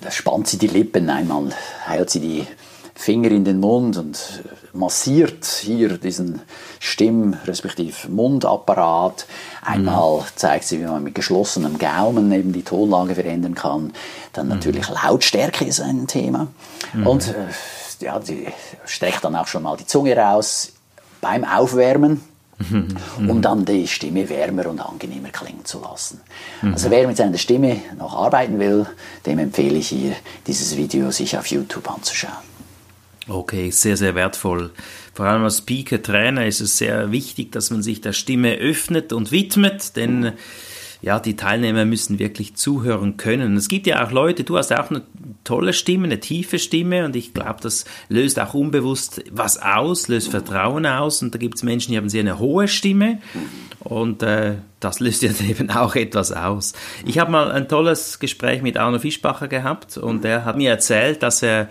äh, 0.02 0.12
spannt 0.12 0.48
sie 0.48 0.58
die 0.58 0.68
Lippen, 0.68 1.10
einmal 1.10 1.50
hält 1.86 2.10
sie 2.10 2.20
die 2.20 2.48
Finger 2.96 3.32
in 3.32 3.44
den 3.44 3.60
Mund 3.60 3.98
und 3.98 4.44
massiert 4.74 5.46
hier 5.46 5.98
diesen 5.98 6.42
Stimm- 6.80 7.36
respektive 7.46 8.10
Mundapparat. 8.10 9.26
Einmal 9.62 10.20
mhm. 10.20 10.26
zeigt 10.36 10.66
sie, 10.66 10.80
wie 10.80 10.86
man 10.86 11.04
mit 11.04 11.16
geschlossenem 11.16 11.78
Gaumen 11.78 12.32
eben 12.32 12.54
die 12.54 12.64
Tonlage 12.64 13.16
verändern 13.16 13.56
kann. 13.56 13.94
Dann 14.34 14.48
mhm. 14.48 14.54
natürlich 14.54 14.90
mhm. 14.90 14.96
Lautstärke 15.04 15.66
ist 15.66 15.82
ein 15.82 16.08
Thema. 16.08 16.48
Mhm. 16.94 17.08
Und 17.08 17.28
äh, 17.30 18.04
ja, 18.04 18.22
sie 18.22 18.48
streckt 18.86 19.24
dann 19.24 19.36
auch 19.36 19.48
schon 19.48 19.64
mal 19.64 19.78
die 19.78 19.88
Zunge 19.88 20.16
raus 20.16 20.74
beim 21.22 21.44
Aufwärmen. 21.44 22.22
Mhm. 22.60 22.96
um 23.18 23.42
dann 23.42 23.66
die 23.66 23.88
Stimme 23.88 24.30
wärmer 24.30 24.68
und 24.68 24.80
angenehmer 24.80 25.30
klingen 25.30 25.66
zu 25.66 25.82
lassen. 25.82 26.22
Also 26.62 26.92
wer 26.92 27.08
mit 27.08 27.18
seiner 27.18 27.40
Stimme 27.40 27.82
noch 27.98 28.16
arbeiten 28.16 28.60
will, 28.60 28.86
dem 29.26 29.40
empfehle 29.40 29.80
ich 29.80 29.88
hier, 29.88 30.14
dieses 30.46 30.78
Video 30.78 31.10
sich 31.10 31.36
auf 31.38 31.48
YouTube 31.48 31.90
anzuschauen. 31.90 32.53
Okay, 33.28 33.70
sehr, 33.70 33.96
sehr 33.96 34.16
wertvoll. 34.16 34.72
Vor 35.14 35.26
allem 35.26 35.44
als 35.44 35.60
Speaker, 35.60 36.02
Trainer 36.02 36.46
ist 36.46 36.60
es 36.60 36.78
sehr 36.78 37.12
wichtig, 37.12 37.52
dass 37.52 37.72
man 37.72 37.82
sich 37.82 38.02
der 38.02 38.14
Stimme 38.14 38.56
öffnet 38.56 39.14
und 39.14 39.32
widmet, 39.32 39.96
denn 39.96 40.34
ja, 41.02 41.20
die 41.20 41.36
Teilnehmer 41.36 41.84
müssen 41.84 42.18
wirklich 42.18 42.56
zuhören 42.56 43.18
können. 43.18 43.58
Es 43.58 43.68
gibt 43.68 43.88
ja 43.88 44.06
auch 44.06 44.12
Leute, 44.12 44.46
du 44.46 44.58
hast 44.58 44.72
auch 44.72 44.90
eine 44.90 45.04
tolle 45.44 45.74
Stimme, 45.74 46.06
eine 46.06 46.22
tiefe 46.22 46.60
Stimme 46.60 47.04
und 47.04 47.16
ich 47.18 47.34
glaube, 47.34 47.58
das 47.62 47.84
löst 48.08 48.40
auch 48.40 48.54
unbewusst 48.54 49.22
was 49.30 49.62
aus, 49.62 50.08
löst 50.08 50.30
Vertrauen 50.30 50.86
aus 50.86 51.22
und 51.22 51.34
da 51.34 51.40
gibt 51.40 51.56
es 51.56 51.64
Menschen, 51.64 51.92
die 51.92 51.98
haben 51.98 52.08
sehr 52.08 52.22
eine 52.22 52.40
hohe 52.40 52.70
Stimme 52.70 53.20
und 53.80 54.24
äh, 54.24 54.56
das 54.80 55.02
löst 55.02 55.24
ja 55.24 55.32
eben 55.50 55.70
auch 55.72 55.96
etwas 55.96 56.32
aus. 56.32 56.72
Ich 57.06 57.20
habe 57.20 57.32
mal 57.32 57.52
ein 57.52 57.68
tolles 57.68 58.20
Gespräch 58.20 58.62
mit 58.62 58.78
Arno 58.78 59.00
Fischbacher 59.00 59.50
gehabt 59.50 59.98
und 59.98 60.24
er 60.24 60.46
hat 60.46 60.56
mir 60.56 60.70
erzählt, 60.70 61.22
dass 61.22 61.44
er 61.44 61.70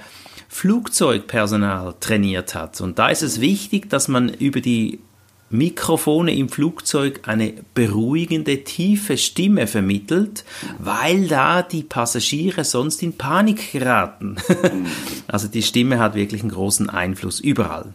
Flugzeugpersonal 0.53 1.95
trainiert 1.99 2.55
hat. 2.55 2.83
Und 2.83 2.99
da 2.99 3.09
ist 3.09 3.23
es 3.23 3.41
wichtig, 3.41 3.89
dass 3.89 4.07
man 4.07 4.29
über 4.29 4.61
die 4.61 5.01
Mikrofone 5.49 6.35
im 6.37 6.51
Flugzeug 6.51 7.23
eine 7.27 7.55
beruhigende, 7.73 8.63
tiefe 8.63 9.17
Stimme 9.17 9.67
vermittelt, 9.67 10.45
weil 10.79 11.27
da 11.27 11.63
die 11.63 11.83
Passagiere 11.83 12.65
sonst 12.65 13.03
in 13.03 13.17
Panik 13.17 13.73
geraten. 13.73 14.37
also 15.27 15.49
die 15.49 15.63
Stimme 15.63 15.99
hat 15.99 16.15
wirklich 16.15 16.43
einen 16.43 16.53
großen 16.53 16.91
Einfluss 16.91 17.41
überall. 17.41 17.95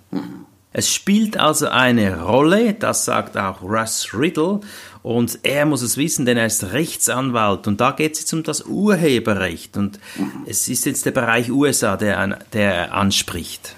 Es 0.74 0.92
spielt 0.92 1.38
also 1.38 1.68
eine 1.68 2.24
Rolle, 2.24 2.74
das 2.74 3.06
sagt 3.06 3.38
auch 3.38 3.62
Russ 3.62 4.10
Riddle, 4.14 4.62
und 5.08 5.40
er 5.44 5.66
muss 5.66 5.82
es 5.84 5.96
wissen, 5.96 6.26
denn 6.26 6.36
er 6.36 6.48
ist 6.48 6.74
Rechtsanwalt 6.74 7.66
und 7.66 7.80
da 7.80 7.92
geht 7.92 8.16
es 8.16 8.20
jetzt 8.20 8.34
um 8.34 8.44
das 8.44 8.66
Urheberrecht 8.66 9.78
und 9.78 10.02
es 10.46 10.68
ist 10.68 10.86
jetzt 10.86 11.06
der 11.06 11.12
Bereich 11.12 11.50
USA, 11.50 11.96
der, 11.96 12.40
der 12.52 12.94
anspricht. 12.94 13.74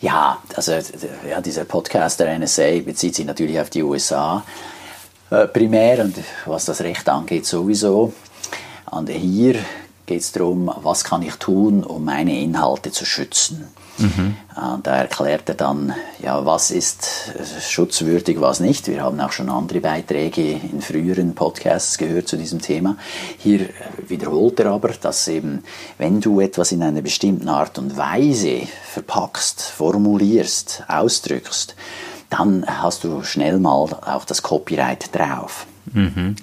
Ja, 0.00 0.38
also 0.56 0.72
ja, 1.30 1.40
dieser 1.40 1.66
Podcast 1.66 2.18
der 2.18 2.36
NSA 2.36 2.80
bezieht 2.80 3.14
sich 3.14 3.24
natürlich 3.24 3.60
auf 3.60 3.70
die 3.70 3.84
USA 3.84 4.44
äh, 5.30 5.46
primär 5.46 6.00
und 6.00 6.16
was 6.46 6.64
das 6.64 6.80
Recht 6.80 7.08
angeht 7.08 7.46
sowieso. 7.46 8.12
Und 8.90 9.08
hier 9.08 9.60
geht 10.06 10.20
es 10.20 10.32
darum, 10.32 10.70
was 10.82 11.04
kann 11.04 11.22
ich 11.22 11.34
tun, 11.34 11.84
um 11.84 12.04
meine 12.04 12.40
Inhalte 12.40 12.92
zu 12.92 13.04
schützen. 13.04 13.66
Mhm. 13.98 14.36
Da 14.82 14.96
erklärt 14.96 15.48
er 15.48 15.54
dann, 15.54 15.94
ja, 16.22 16.44
was 16.44 16.70
ist 16.70 17.32
schutzwürdig, 17.66 18.40
was 18.40 18.60
nicht. 18.60 18.88
Wir 18.88 19.02
haben 19.02 19.18
auch 19.20 19.32
schon 19.32 19.48
andere 19.48 19.80
Beiträge 19.80 20.52
in 20.52 20.82
früheren 20.82 21.34
Podcasts 21.34 21.96
gehört 21.96 22.28
zu 22.28 22.36
diesem 22.36 22.60
Thema. 22.60 22.96
Hier 23.38 23.70
wiederholt 24.06 24.60
er 24.60 24.66
aber, 24.72 24.90
dass 24.90 25.26
eben, 25.28 25.64
wenn 25.96 26.20
du 26.20 26.40
etwas 26.40 26.72
in 26.72 26.82
einer 26.82 27.02
bestimmten 27.02 27.48
Art 27.48 27.78
und 27.78 27.96
Weise 27.96 28.68
verpackst, 28.92 29.62
formulierst, 29.62 30.84
ausdrückst, 30.88 31.74
dann 32.28 32.66
hast 32.66 33.04
du 33.04 33.22
schnell 33.22 33.58
mal 33.58 33.70
auch 33.70 34.24
das 34.26 34.42
Copyright 34.42 35.14
drauf. 35.14 35.66
Mhm. 35.92 36.36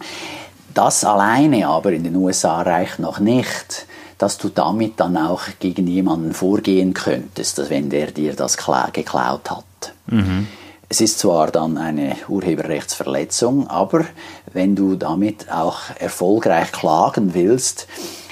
Das 0.74 1.04
alleine 1.04 1.68
aber 1.68 1.92
in 1.92 2.04
den 2.04 2.16
USA 2.16 2.62
reicht 2.62 3.00
noch 3.00 3.20
nicht, 3.20 3.86
dass 4.18 4.38
du 4.38 4.50
damit 4.50 5.00
dann 5.00 5.18
auch 5.18 5.42
gegen 5.60 5.88
jemanden 5.88 6.34
vorgehen 6.34 6.94
könntest, 6.94 7.70
wenn 7.70 7.90
der 7.90 8.12
dir 8.12 8.36
das 8.36 8.58
geklaut 8.58 9.52
hat. 9.52 9.94
Mhm. 10.08 10.48
Es 10.90 11.02
ist 11.02 11.20
zwar 11.20 11.52
dann 11.52 11.78
eine 11.78 12.16
Urheberrechtsverletzung, 12.28 13.68
aber 13.68 14.06
wenn 14.54 14.76
du 14.76 14.96
damit 14.96 15.52
auch 15.52 15.80
erfolgreich 16.00 16.72
klagen 16.72 17.34
willst, 17.34 17.88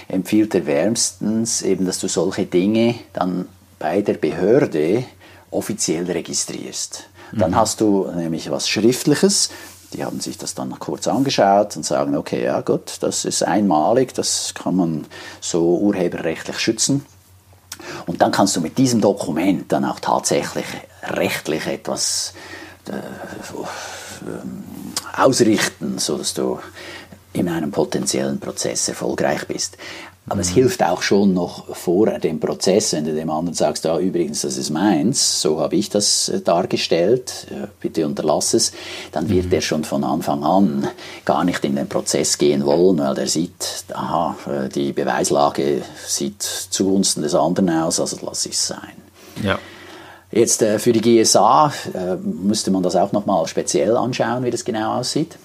empfiehlt 0.08 0.54
er 0.54 0.66
wärmstens 0.66 1.62
eben, 1.62 1.86
dass 1.86 2.00
du 2.00 2.08
solche 2.08 2.46
Dinge 2.46 2.96
dann 3.14 3.48
bei 3.80 4.02
der 4.02 4.14
Behörde 4.14 5.06
offiziell 5.50 6.10
registrierst. 6.10 7.10
Dann 7.34 7.52
mhm. 7.52 7.56
hast 7.56 7.82
du 7.82 8.10
nämlich 8.16 8.52
was 8.52 8.68
Schriftliches, 8.68 9.50
die 9.94 10.04
haben 10.04 10.20
sich 10.20 10.38
das 10.38 10.56
dann 10.56 10.78
kurz 10.80 11.08
angeschaut 11.08 11.76
und 11.76 11.86
sagen, 11.86 12.16
okay, 12.16 12.44
ja 12.44 12.62
gut, 12.62 12.98
das 13.02 13.26
ist 13.26 13.44
einmalig, 13.44 14.14
das 14.14 14.54
kann 14.54 14.76
man 14.76 15.06
so 15.40 15.78
urheberrechtlich 15.78 16.60
schützen. 16.60 17.06
Und 18.06 18.22
dann 18.22 18.32
kannst 18.32 18.56
du 18.56 18.62
mit 18.62 18.78
diesem 18.78 19.02
Dokument 19.02 19.72
dann 19.72 19.86
auch 19.86 20.00
tatsächlich 20.00 20.66
rechtlich 21.04 21.66
etwas 21.68 22.34
äh, 22.88 22.92
ausrichten, 25.18 25.98
sodass 25.98 26.34
du 26.34 26.60
in 27.34 27.50
einem 27.50 27.72
potenziellen 27.72 28.40
Prozess 28.40 28.88
erfolgreich 28.88 29.48
bist. 29.48 29.78
Aber 30.32 30.38
mhm. 30.38 30.42
es 30.44 30.50
hilft 30.50 30.82
auch 30.82 31.02
schon 31.02 31.34
noch 31.34 31.76
vor 31.76 32.08
dem 32.20 32.40
Prozess, 32.40 32.94
wenn 32.94 33.04
du 33.04 33.14
dem 33.14 33.30
anderen 33.30 33.54
sagst, 33.54 33.84
ja, 33.84 34.00
übrigens, 34.00 34.44
das 34.44 34.56
ist 34.56 34.70
meins, 34.70 35.42
so 35.42 35.60
habe 35.60 35.76
ich 35.76 35.90
das 35.90 36.30
äh, 36.30 36.40
dargestellt, 36.40 37.48
bitte 37.82 38.06
unterlass 38.06 38.54
es, 38.54 38.72
dann 39.12 39.28
wird 39.28 39.48
mhm. 39.48 39.54
er 39.54 39.62
schon 39.62 39.84
von 39.84 40.06
Anfang 40.06 40.46
an 40.46 40.88
gar 41.26 41.44
nicht 41.44 41.66
in 41.66 41.76
den 41.76 41.90
Prozess 41.90 42.38
gehen 42.38 42.66
wollen, 42.66 43.00
weil 43.00 43.18
er 43.18 43.28
sieht, 43.28 43.84
aha, 43.94 44.38
äh, 44.48 44.70
die 44.70 44.94
Beweislage 44.94 45.82
sieht 46.08 46.42
zugunsten 46.44 47.24
des 47.24 47.36
anderen 47.36 47.70
aus, 47.70 48.00
also 48.00 48.18
lass 48.26 48.46
es 48.46 48.68
sein. 48.68 48.96
Ja. 49.44 49.60
Jetzt 50.32 50.62
äh, 50.62 50.80
für 50.80 50.94
die 50.94 51.02
GSA 51.02 51.74
äh, 51.94 52.16
müsste 52.16 52.72
man 52.72 52.84
das 52.84 52.96
auch 52.96 53.12
nochmal 53.12 53.46
speziell 53.48 53.98
anschauen, 53.98 54.46
wie 54.46 54.52
das 54.52 54.64
genau 54.64 55.00
aussieht. 55.00 55.36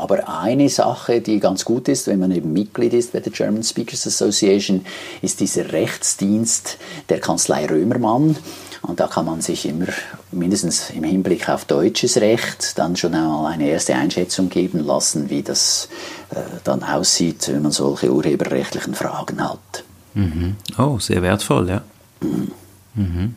Aber 0.00 0.40
eine 0.40 0.68
Sache, 0.70 1.20
die 1.20 1.40
ganz 1.40 1.64
gut 1.64 1.88
ist, 1.88 2.06
wenn 2.06 2.18
man 2.20 2.30
eben 2.30 2.52
Mitglied 2.52 2.94
ist 2.94 3.12
bei 3.12 3.20
der 3.20 3.32
German 3.32 3.62
Speakers 3.62 4.06
Association, 4.06 4.86
ist 5.20 5.40
dieser 5.40 5.72
Rechtsdienst 5.72 6.78
der 7.10 7.20
Kanzlei 7.20 7.66
Römermann. 7.66 8.36
Und 8.82 8.98
da 8.98 9.08
kann 9.08 9.26
man 9.26 9.42
sich 9.42 9.66
immer, 9.66 9.88
mindestens 10.32 10.88
im 10.90 11.04
Hinblick 11.04 11.50
auf 11.50 11.66
deutsches 11.66 12.16
Recht, 12.16 12.78
dann 12.78 12.96
schon 12.96 13.14
einmal 13.14 13.52
eine 13.52 13.68
erste 13.68 13.94
Einschätzung 13.94 14.48
geben 14.48 14.80
lassen, 14.80 15.28
wie 15.28 15.42
das 15.42 15.90
äh, 16.30 16.36
dann 16.64 16.82
aussieht, 16.82 17.48
wenn 17.48 17.60
man 17.60 17.72
solche 17.72 18.10
urheberrechtlichen 18.10 18.94
Fragen 18.94 19.46
hat. 19.46 19.84
Mhm. 20.14 20.56
Oh, 20.78 20.98
sehr 20.98 21.20
wertvoll, 21.20 21.68
ja. 21.68 21.82
Mhm. 22.22 22.52
Mhm. 22.94 23.34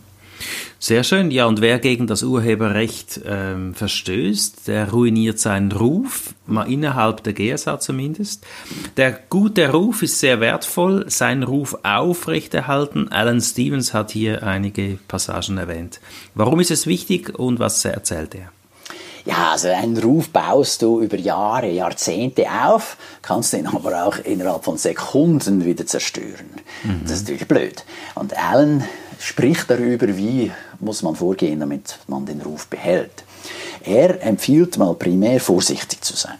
Sehr 0.83 1.05
schön. 1.05 1.31
Ja, 1.31 1.45
und 1.45 1.61
wer 1.61 1.79
gegen 1.79 2.07
das 2.07 2.23
Urheberrecht 2.23 3.21
ähm, 3.25 3.73
verstößt, 3.73 4.67
der 4.67 4.91
ruiniert 4.91 5.39
seinen 5.39 5.71
Ruf, 5.71 6.35
mal 6.45 6.69
innerhalb 6.69 7.23
der 7.23 7.31
GSA 7.31 7.79
zumindest. 7.79 8.45
Der 8.97 9.17
gute 9.29 9.71
Ruf 9.71 10.03
ist 10.03 10.19
sehr 10.19 10.41
wertvoll, 10.41 11.05
seinen 11.07 11.43
Ruf 11.43 11.77
aufrechterhalten. 11.83 13.09
Alan 13.13 13.39
Stevens 13.39 13.93
hat 13.93 14.11
hier 14.11 14.43
einige 14.43 14.99
Passagen 15.07 15.57
erwähnt. 15.57 16.01
Warum 16.35 16.59
ist 16.59 16.69
es 16.69 16.85
wichtig 16.85 17.39
und 17.39 17.59
was 17.59 17.85
erzählt 17.85 18.35
er? 18.35 18.51
Ja, 19.23 19.53
also 19.53 19.69
einen 19.69 19.97
Ruf 19.99 20.31
baust 20.31 20.81
du 20.81 20.99
über 20.99 21.17
Jahre, 21.17 21.71
Jahrzehnte 21.71 22.45
auf, 22.65 22.97
kannst 23.21 23.53
den 23.53 23.67
aber 23.67 24.05
auch 24.05 24.17
innerhalb 24.17 24.65
von 24.65 24.77
Sekunden 24.77 25.63
wieder 25.63 25.85
zerstören. 25.85 26.59
Mhm. 26.83 27.03
Das 27.03 27.13
ist 27.13 27.21
natürlich 27.21 27.47
blöd. 27.47 27.85
Und 28.15 28.37
Alan 28.37 28.83
spricht 29.19 29.69
darüber, 29.69 30.07
wie 30.17 30.51
muss 30.79 31.01
man 31.01 31.15
vorgehen, 31.15 31.59
damit 31.59 31.99
man 32.07 32.25
den 32.25 32.41
Ruf 32.41 32.67
behält. 32.67 33.23
Er 33.83 34.23
empfiehlt 34.23 34.77
mal 34.77 34.93
primär 34.95 35.39
vorsichtig 35.39 36.01
zu 36.01 36.15
sein. 36.15 36.37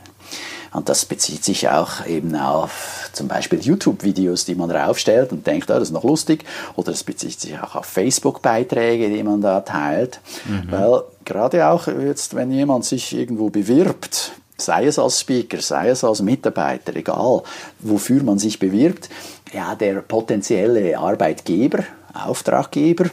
Und 0.73 0.89
das 0.89 1.05
bezieht 1.05 1.43
sich 1.43 1.69
auch 1.69 2.05
eben 2.07 2.35
auf 2.35 3.09
zum 3.13 3.27
Beispiel 3.27 3.59
YouTube-Videos, 3.59 4.45
die 4.45 4.55
man 4.55 4.69
draufstellt 4.69 5.31
und 5.31 5.45
denkt, 5.45 5.69
oh, 5.69 5.75
das 5.75 5.83
ist 5.83 5.91
noch 5.91 6.03
lustig. 6.03 6.45
Oder 6.75 6.91
es 6.93 7.03
bezieht 7.03 7.39
sich 7.39 7.59
auch 7.59 7.75
auf 7.75 7.85
Facebook-Beiträge, 7.85 9.09
die 9.09 9.21
man 9.21 9.39
da 9.39 9.61
teilt. 9.61 10.19
Mhm. 10.45 10.71
Weil 10.71 11.03
gerade 11.25 11.67
auch 11.67 11.87
jetzt, 11.87 12.35
wenn 12.35 12.51
jemand 12.51 12.85
sich 12.85 13.15
irgendwo 13.15 13.49
bewirbt, 13.49 14.31
sei 14.57 14.85
es 14.85 14.97
als 14.97 15.19
Speaker, 15.19 15.61
sei 15.61 15.89
es 15.89 16.03
als 16.03 16.21
Mitarbeiter, 16.21 16.95
egal 16.95 17.43
wofür 17.79 18.23
man 18.23 18.39
sich 18.39 18.57
bewirbt, 18.57 19.09
ja, 19.53 19.75
der 19.75 20.01
potenzielle 20.01 20.97
Arbeitgeber, 20.97 21.83
Auftraggeber, 22.13 23.05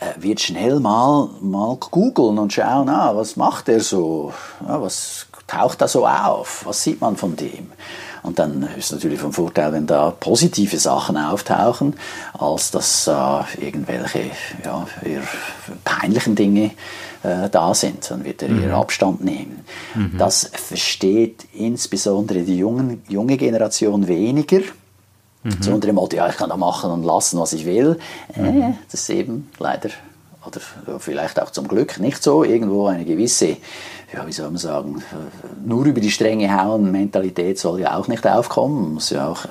äh, 0.00 0.22
wird 0.22 0.40
schnell 0.40 0.80
mal, 0.80 1.28
mal 1.40 1.76
googeln 1.76 2.38
und 2.38 2.52
schauen, 2.52 2.88
ah, 2.88 3.14
was 3.14 3.36
macht 3.36 3.68
er 3.68 3.80
so, 3.80 4.32
ah, 4.66 4.80
was 4.80 5.26
taucht 5.46 5.80
da 5.80 5.88
so 5.88 6.06
auf, 6.06 6.64
was 6.64 6.82
sieht 6.82 7.00
man 7.00 7.16
von 7.16 7.36
dem. 7.36 7.72
Und 8.22 8.38
dann 8.38 8.62
ist 8.76 8.86
es 8.86 8.92
natürlich 8.92 9.20
von 9.20 9.32
Vorteil, 9.32 9.72
wenn 9.72 9.86
da 9.86 10.10
positive 10.10 10.78
Sachen 10.78 11.16
auftauchen, 11.16 11.94
als 12.38 12.70
dass 12.70 13.06
äh, 13.06 13.64
irgendwelche 13.64 14.30
ja, 14.64 14.86
eher 15.02 15.22
peinlichen 15.84 16.34
Dinge 16.34 16.72
äh, 17.22 17.48
da 17.50 17.74
sind. 17.74 18.10
Dann 18.10 18.24
wird 18.24 18.42
er 18.42 18.50
mhm. 18.50 18.62
eher 18.62 18.74
Abstand 18.74 19.24
nehmen. 19.24 19.64
Mhm. 19.94 20.16
Das 20.18 20.50
versteht 20.52 21.46
insbesondere 21.54 22.42
die 22.42 22.58
jungen, 22.58 23.02
junge 23.08 23.36
Generation 23.36 24.06
weniger. 24.06 24.60
Mhm. 25.42 25.56
So 25.60 25.72
unter 25.72 25.86
dem 25.86 25.96
Motto, 25.96 26.16
ja, 26.16 26.28
ich 26.28 26.36
kann 26.36 26.50
da 26.50 26.56
machen 26.56 26.90
und 26.90 27.02
lassen, 27.02 27.38
was 27.38 27.52
ich 27.52 27.64
will. 27.64 27.98
Äh, 28.36 28.42
mhm. 28.42 28.78
das 28.90 29.00
ist 29.00 29.10
eben 29.10 29.48
leider, 29.58 29.90
oder 30.46 30.60
vielleicht 30.98 31.40
auch 31.40 31.50
zum 31.50 31.68
Glück 31.68 31.98
nicht 31.98 32.22
so, 32.22 32.44
irgendwo 32.44 32.86
eine 32.86 33.04
gewisse, 33.04 33.56
ja, 34.12 34.26
wie 34.26 34.32
soll 34.32 34.48
man 34.48 34.58
sagen, 34.58 35.02
nur 35.64 35.84
über 35.84 36.00
die 36.00 36.10
Stränge 36.10 36.54
hauen 36.54 36.90
Mentalität 36.90 37.58
soll 37.58 37.80
ja 37.80 37.96
auch 37.96 38.08
nicht 38.08 38.26
aufkommen. 38.26 38.82
Man 38.82 38.94
muss 38.94 39.10
ja 39.10 39.28
auch 39.28 39.44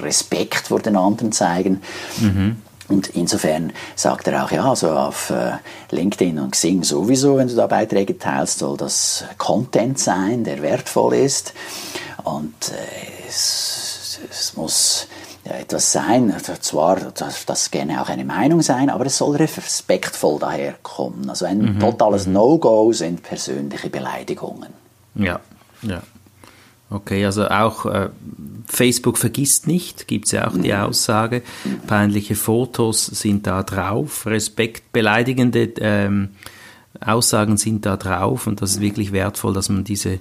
Respekt 0.00 0.68
vor 0.68 0.80
den 0.80 0.96
anderen 0.96 1.32
zeigen. 1.32 1.80
Mhm. 2.20 2.56
Und 2.90 3.08
insofern 3.10 3.72
sagt 3.94 4.26
er 4.26 4.44
auch, 4.44 4.50
ja, 4.50 4.68
also 4.68 4.90
auf 4.90 5.30
äh, 5.30 5.52
LinkedIn 5.94 6.40
und 6.40 6.50
Xing 6.50 6.82
sowieso, 6.82 7.36
wenn 7.36 7.46
du 7.46 7.54
da 7.54 7.68
Beiträge 7.68 8.18
teilst, 8.18 8.58
soll 8.58 8.76
das 8.76 9.24
Content 9.38 9.98
sein, 9.98 10.42
der 10.42 10.60
wertvoll 10.60 11.14
ist. 11.14 11.54
Und 12.24 12.52
äh, 12.72 13.28
es, 13.28 14.18
es 14.28 14.56
muss 14.56 15.06
etwas 15.44 15.92
sein, 15.92 16.34
zwar 16.60 16.96
darf 16.96 17.44
das 17.46 17.70
gerne 17.70 18.02
auch 18.02 18.08
eine 18.08 18.24
Meinung 18.24 18.62
sein, 18.62 18.90
aber 18.90 19.06
es 19.06 19.16
soll 19.16 19.36
respektvoll 19.36 20.38
daherkommen. 20.38 21.30
Also 21.30 21.46
ein 21.46 21.76
mhm. 21.76 21.80
totales 21.80 22.26
mhm. 22.26 22.34
No-Go 22.34 22.92
sind 22.92 23.22
persönliche 23.22 23.88
Beleidigungen. 23.88 24.68
Ja, 25.14 25.40
ja. 25.82 26.02
Okay, 26.90 27.24
also 27.24 27.46
auch 27.46 27.86
äh, 27.86 28.08
Facebook 28.66 29.16
vergisst 29.16 29.68
nicht, 29.68 30.08
gibt 30.08 30.26
es 30.26 30.32
ja 30.32 30.48
auch 30.48 30.56
die 30.58 30.74
Aussage. 30.74 31.42
Peinliche 31.86 32.34
Fotos 32.34 33.06
sind 33.06 33.46
da 33.46 33.62
drauf, 33.62 34.26
Respekt, 34.26 34.92
beleidigende 34.92 35.72
ähm, 35.78 36.30
Aussagen 37.00 37.56
sind 37.56 37.86
da 37.86 37.96
drauf 37.96 38.48
und 38.48 38.60
das 38.60 38.72
ist 38.72 38.80
wirklich 38.80 39.12
wertvoll, 39.12 39.54
dass 39.54 39.68
man 39.68 39.84
diese 39.84 40.18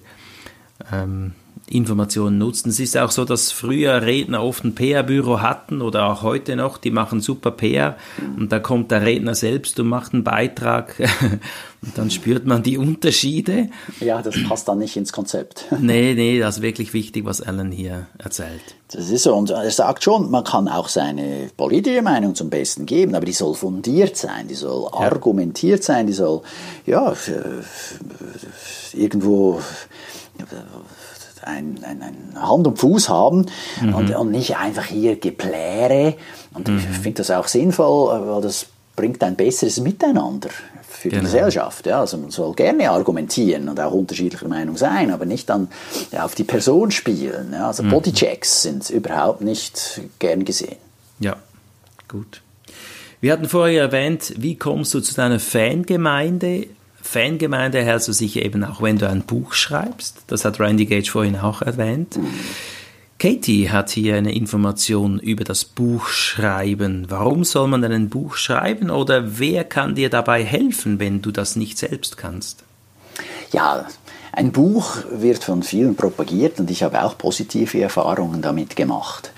ähm, 0.93 1.33
Informationen 1.69 2.37
nutzen. 2.37 2.69
Es 2.69 2.79
ist 2.79 2.97
auch 2.97 3.11
so, 3.11 3.25
dass 3.25 3.51
früher 3.51 4.01
Redner 4.01 4.43
oft 4.43 4.63
ein 4.63 4.73
PR-Büro 4.73 5.39
hatten 5.41 5.81
oder 5.81 6.07
auch 6.07 6.23
heute 6.23 6.55
noch, 6.55 6.77
die 6.77 6.91
machen 6.91 7.21
super 7.21 7.51
PR 7.51 7.95
und 8.37 8.51
da 8.51 8.59
kommt 8.59 8.91
der 8.91 9.03
Redner 9.03 9.35
selbst 9.35 9.79
und 9.79 9.87
macht 9.87 10.13
einen 10.13 10.23
Beitrag 10.23 10.95
und 11.81 11.97
dann 11.97 12.09
spürt 12.09 12.45
man 12.45 12.63
die 12.63 12.77
Unterschiede. 12.77 13.69
Ja, 13.99 14.21
das 14.21 14.35
passt 14.47 14.67
dann 14.67 14.79
nicht 14.79 14.97
ins 14.97 15.13
Konzept. 15.13 15.65
Nee, 15.79 16.13
nee, 16.13 16.39
das 16.39 16.57
ist 16.57 16.61
wirklich 16.61 16.93
wichtig, 16.93 17.25
was 17.25 17.41
Alan 17.41 17.71
hier 17.71 18.07
erzählt. 18.17 18.61
Das 18.91 19.09
ist 19.09 19.23
so 19.23 19.35
und 19.35 19.49
er 19.49 19.71
sagt 19.71 20.03
schon, 20.03 20.29
man 20.29 20.43
kann 20.43 20.67
auch 20.67 20.87
seine 20.87 21.49
politische 21.55 22.01
Meinung 22.01 22.35
zum 22.35 22.49
Besten 22.49 22.85
geben, 22.85 23.15
aber 23.15 23.25
die 23.25 23.31
soll 23.31 23.55
fundiert 23.55 24.17
sein, 24.17 24.47
die 24.47 24.55
soll 24.55 24.89
ja. 24.91 24.99
argumentiert 24.99 25.83
sein, 25.83 26.07
die 26.07 26.13
soll 26.13 26.41
ja 26.85 27.13
irgendwo 28.93 29.61
ein, 31.43 31.79
ein, 31.83 32.01
ein 32.01 32.41
Hand 32.41 32.67
und 32.67 32.79
Fuß 32.79 33.09
haben 33.09 33.45
mhm. 33.81 33.95
und, 33.95 34.15
und, 34.15 34.31
nicht 34.31 34.57
einfach 34.57 34.85
hier 34.85 35.17
Gepläre. 35.17 36.15
Und 36.53 36.67
mhm. 36.67 36.77
ich 36.77 36.97
finde 36.97 37.17
das 37.17 37.31
auch 37.31 37.47
sinnvoll, 37.47 38.27
weil 38.27 38.41
das 38.41 38.67
bringt 38.95 39.23
ein 39.23 39.35
besseres 39.35 39.79
Miteinander 39.79 40.49
für 40.87 41.09
genau. 41.09 41.21
die 41.21 41.25
Gesellschaft. 41.25 41.85
Ja, 41.85 42.01
also 42.01 42.17
man 42.17 42.31
soll 42.31 42.53
gerne 42.53 42.89
argumentieren 42.89 43.69
und 43.69 43.79
auch 43.79 43.93
unterschiedlicher 43.93 44.47
Meinung 44.47 44.75
sein, 44.77 45.11
aber 45.11 45.25
nicht 45.25 45.49
dann 45.49 45.69
ja, 46.11 46.25
auf 46.25 46.35
die 46.35 46.43
Person 46.43 46.91
spielen. 46.91 47.53
Ja, 47.53 47.67
also 47.67 47.83
mhm. 47.83 47.91
Bodychecks 47.91 48.63
sind 48.63 48.89
überhaupt 48.89 49.41
nicht 49.41 50.01
gern 50.19 50.45
gesehen. 50.45 50.77
Ja, 51.19 51.37
gut. 52.07 52.41
Wir 53.21 53.33
hatten 53.33 53.49
vorher 53.49 53.81
erwähnt, 53.83 54.33
wie 54.37 54.55
kommst 54.55 54.93
du 54.93 55.01
zu 55.01 55.13
deiner 55.13 55.39
Fangemeinde? 55.39 56.67
Fangemeinde 57.11 57.81
hältst 57.81 58.07
du 58.07 58.13
sicher 58.13 58.43
eben 58.45 58.63
auch, 58.63 58.83
wenn 58.83 58.99
du 58.99 59.09
ein 59.09 59.23
Buch 59.23 59.53
schreibst. 59.53 60.17
Das 60.27 60.45
hat 60.45 60.59
Randy 60.59 60.85
Gage 60.85 61.09
vorhin 61.09 61.37
auch 61.37 61.63
erwähnt. 61.63 62.19
Katie 63.17 63.71
hat 63.71 63.89
hier 63.89 64.15
eine 64.15 64.35
Information 64.35 65.17
über 65.17 65.43
das 65.43 65.65
Buchschreiben. 65.65 67.07
Warum 67.09 67.45
soll 67.45 67.67
man 67.67 67.81
denn 67.81 67.93
ein 67.93 68.09
Buch 68.09 68.35
schreiben 68.35 68.91
oder 68.91 69.39
wer 69.39 69.63
kann 69.63 69.95
dir 69.95 70.11
dabei 70.11 70.43
helfen, 70.43 70.99
wenn 70.99 71.23
du 71.23 71.31
das 71.31 71.55
nicht 71.55 71.79
selbst 71.79 72.15
kannst? 72.15 72.63
Ja, 73.51 73.87
ein 74.31 74.51
Buch 74.51 74.97
wird 75.11 75.43
von 75.43 75.63
vielen 75.63 75.95
propagiert 75.95 76.59
und 76.59 76.69
ich 76.69 76.83
habe 76.83 77.03
auch 77.03 77.17
positive 77.17 77.81
Erfahrungen 77.81 78.43
damit 78.43 78.75
gemacht. 78.75 79.31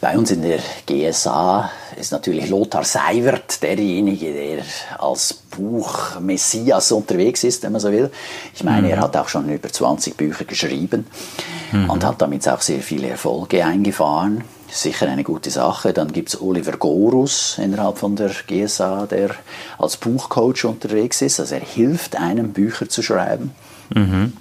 Bei 0.00 0.16
uns 0.16 0.30
in 0.30 0.42
der 0.42 0.60
GSA 0.86 1.70
ist 1.96 2.12
natürlich 2.12 2.48
Lothar 2.48 2.84
Seiwert 2.84 3.60
derjenige, 3.60 4.32
der 4.32 4.64
als 4.98 5.34
Buch-Messias 5.34 6.92
unterwegs 6.92 7.42
ist, 7.42 7.64
wenn 7.64 7.72
man 7.72 7.80
so 7.80 7.90
will. 7.90 8.10
Ich 8.54 8.62
meine, 8.62 8.86
mhm. 8.86 8.92
er 8.92 9.00
hat 9.00 9.16
auch 9.16 9.28
schon 9.28 9.48
über 9.48 9.68
20 9.68 10.16
Bücher 10.16 10.44
geschrieben 10.44 11.06
mhm. 11.72 11.90
und 11.90 12.04
hat 12.04 12.22
damit 12.22 12.48
auch 12.48 12.60
sehr 12.60 12.80
viele 12.80 13.08
Erfolge 13.08 13.64
eingefahren. 13.64 14.44
Sicher 14.70 15.08
eine 15.08 15.24
gute 15.24 15.50
Sache. 15.50 15.92
Dann 15.92 16.12
gibt 16.12 16.28
es 16.28 16.40
Oliver 16.40 16.76
Gorus 16.76 17.58
innerhalb 17.62 17.98
von 17.98 18.14
der 18.14 18.30
GSA, 18.30 19.06
der 19.06 19.30
als 19.78 19.96
Buchcoach 19.96 20.64
unterwegs 20.64 21.20
ist. 21.20 21.40
Also 21.40 21.56
er 21.56 21.60
hilft 21.60 22.16
einem, 22.16 22.52
Bücher 22.52 22.88
zu 22.88 23.02
schreiben. 23.02 23.52
Mhm. 23.92 24.34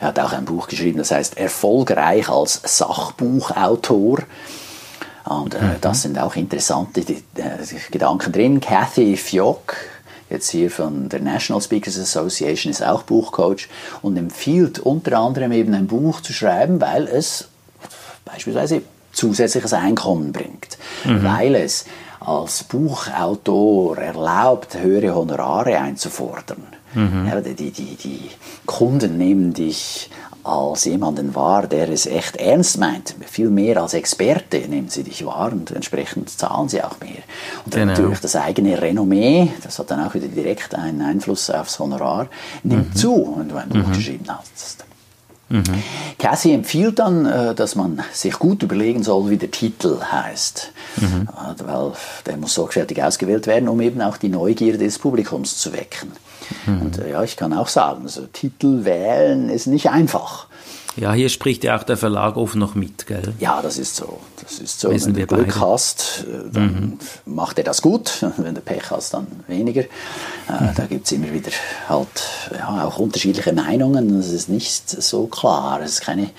Er 0.00 0.08
hat 0.08 0.18
auch 0.18 0.32
ein 0.32 0.44
Buch 0.44 0.66
geschrieben, 0.66 0.98
das 0.98 1.12
heißt 1.12 1.38
Erfolgreich 1.38 2.28
als 2.28 2.60
Sachbuchautor. 2.64 4.18
Und 5.24 5.54
äh, 5.54 5.62
mhm. 5.62 5.76
das 5.80 6.02
sind 6.02 6.18
auch 6.18 6.36
interessante 6.36 7.02
die, 7.02 7.22
äh, 7.36 7.58
Gedanken 7.90 8.32
drin. 8.32 8.60
Kathy 8.60 9.16
Fjock, 9.16 9.76
jetzt 10.28 10.50
hier 10.50 10.70
von 10.70 11.08
der 11.08 11.20
National 11.20 11.62
Speakers 11.62 11.98
Association, 11.98 12.70
ist 12.70 12.82
auch 12.82 13.02
Buchcoach 13.02 13.68
und 14.02 14.16
empfiehlt 14.16 14.78
unter 14.78 15.18
anderem 15.18 15.52
eben 15.52 15.74
ein 15.74 15.86
Buch 15.86 16.20
zu 16.20 16.32
schreiben, 16.32 16.80
weil 16.80 17.06
es 17.06 17.48
beispielsweise 18.24 18.82
zusätzliches 19.12 19.72
Einkommen 19.72 20.32
bringt, 20.32 20.78
mhm. 21.04 21.24
weil 21.24 21.54
es 21.54 21.84
als 22.20 22.64
Buchautor 22.64 23.96
erlaubt, 23.98 24.76
höhere 24.78 25.14
Honorare 25.14 25.78
einzufordern. 25.78 26.62
Mhm. 26.94 27.26
Ja, 27.28 27.40
die, 27.40 27.70
die, 27.70 27.96
die 27.96 28.30
Kunden 28.66 29.16
nehmen 29.16 29.54
dich 29.54 30.10
als 30.44 30.84
jemanden 30.84 31.34
wahr, 31.34 31.66
der 31.66 31.88
es 31.88 32.06
echt 32.06 32.36
ernst 32.36 32.78
meint. 32.78 33.14
Viel 33.26 33.50
mehr 33.50 33.82
als 33.82 33.94
Experte 33.94 34.58
nehmen 34.68 34.88
sie 34.88 35.02
dich 35.02 35.24
wahr 35.24 35.52
und 35.52 35.70
entsprechend 35.70 36.30
zahlen 36.30 36.68
sie 36.68 36.82
auch 36.82 36.98
mehr. 37.00 37.22
Und 37.64 37.74
genau. 37.74 37.86
natürlich 37.86 38.20
das 38.20 38.36
eigene 38.36 38.80
Renommee, 38.80 39.52
das 39.62 39.78
hat 39.78 39.90
dann 39.90 40.06
auch 40.06 40.14
wieder 40.14 40.28
direkt 40.28 40.74
einen 40.74 41.02
Einfluss 41.02 41.50
aufs 41.50 41.78
Honorar, 41.78 42.28
nimmt 42.62 42.94
mhm. 42.94 42.96
zu, 42.96 43.36
wenn 43.36 43.68
du 43.68 43.78
mhm. 43.78 43.92
geschrieben 43.92 44.26
hast. 44.28 44.84
Mhm. 45.50 45.82
Cassie 46.18 46.52
empfiehlt 46.52 47.00
dann, 47.00 47.26
äh, 47.26 47.54
dass 47.54 47.74
man 47.74 48.02
sich 48.12 48.34
gut 48.34 48.62
überlegen 48.62 49.02
soll, 49.02 49.30
wie 49.30 49.36
der 49.36 49.50
Titel 49.50 49.98
heißt. 50.00 50.72
Mhm. 50.96 51.28
Äh, 51.28 51.66
weil 51.66 51.92
der 52.24 52.36
muss 52.36 52.54
sorgfältig 52.54 53.02
ausgewählt 53.02 53.46
werden, 53.46 53.68
um 53.68 53.80
eben 53.80 54.00
auch 54.00 54.16
die 54.16 54.28
Neugierde 54.28 54.78
des 54.78 54.98
Publikums 54.98 55.58
zu 55.58 55.72
wecken. 55.72 56.12
Mhm. 56.66 56.82
Und 56.82 56.98
äh, 56.98 57.10
ja, 57.10 57.22
ich 57.24 57.36
kann 57.36 57.52
auch 57.52 57.68
sagen, 57.68 58.02
also 58.04 58.26
Titel 58.32 58.84
wählen 58.84 59.50
ist 59.50 59.66
nicht 59.66 59.90
einfach. 59.90 60.46
Ja, 60.96 61.12
hier 61.12 61.28
spricht 61.28 61.62
ja 61.64 61.78
auch 61.78 61.84
der 61.84 61.96
Verlag 61.96 62.36
oft 62.36 62.56
noch 62.56 62.74
mit, 62.74 63.06
gell? 63.06 63.32
Ja, 63.38 63.62
das 63.62 63.78
ist 63.78 63.94
so. 63.94 64.18
Das 64.42 64.58
ist 64.58 64.80
so. 64.80 64.90
Wissen 64.90 65.14
Wenn 65.14 65.26
du 65.26 65.34
Glück 65.34 65.46
beide. 65.46 65.60
hast, 65.60 66.24
äh, 66.28 66.50
dann 66.52 66.98
mhm. 67.24 67.32
macht 67.32 67.58
er 67.58 67.64
das 67.64 67.80
gut. 67.80 68.24
Wenn 68.36 68.54
du 68.54 68.60
Pech 68.60 68.90
hast, 68.90 69.14
dann 69.14 69.26
weniger. 69.46 69.82
Äh, 69.82 69.86
mhm. 70.48 70.74
Da 70.74 70.86
gibt 70.86 71.06
es 71.06 71.12
immer 71.12 71.32
wieder 71.32 71.52
halt 71.88 72.08
ja, 72.52 72.84
auch 72.84 72.98
unterschiedliche 72.98 73.52
Meinungen. 73.52 74.16
Das 74.16 74.30
ist 74.30 74.48
nicht 74.48 74.88
so 74.90 75.26
klar. 75.26 75.80
Es 75.80 75.92
ist 75.92 76.00
keine 76.00 76.30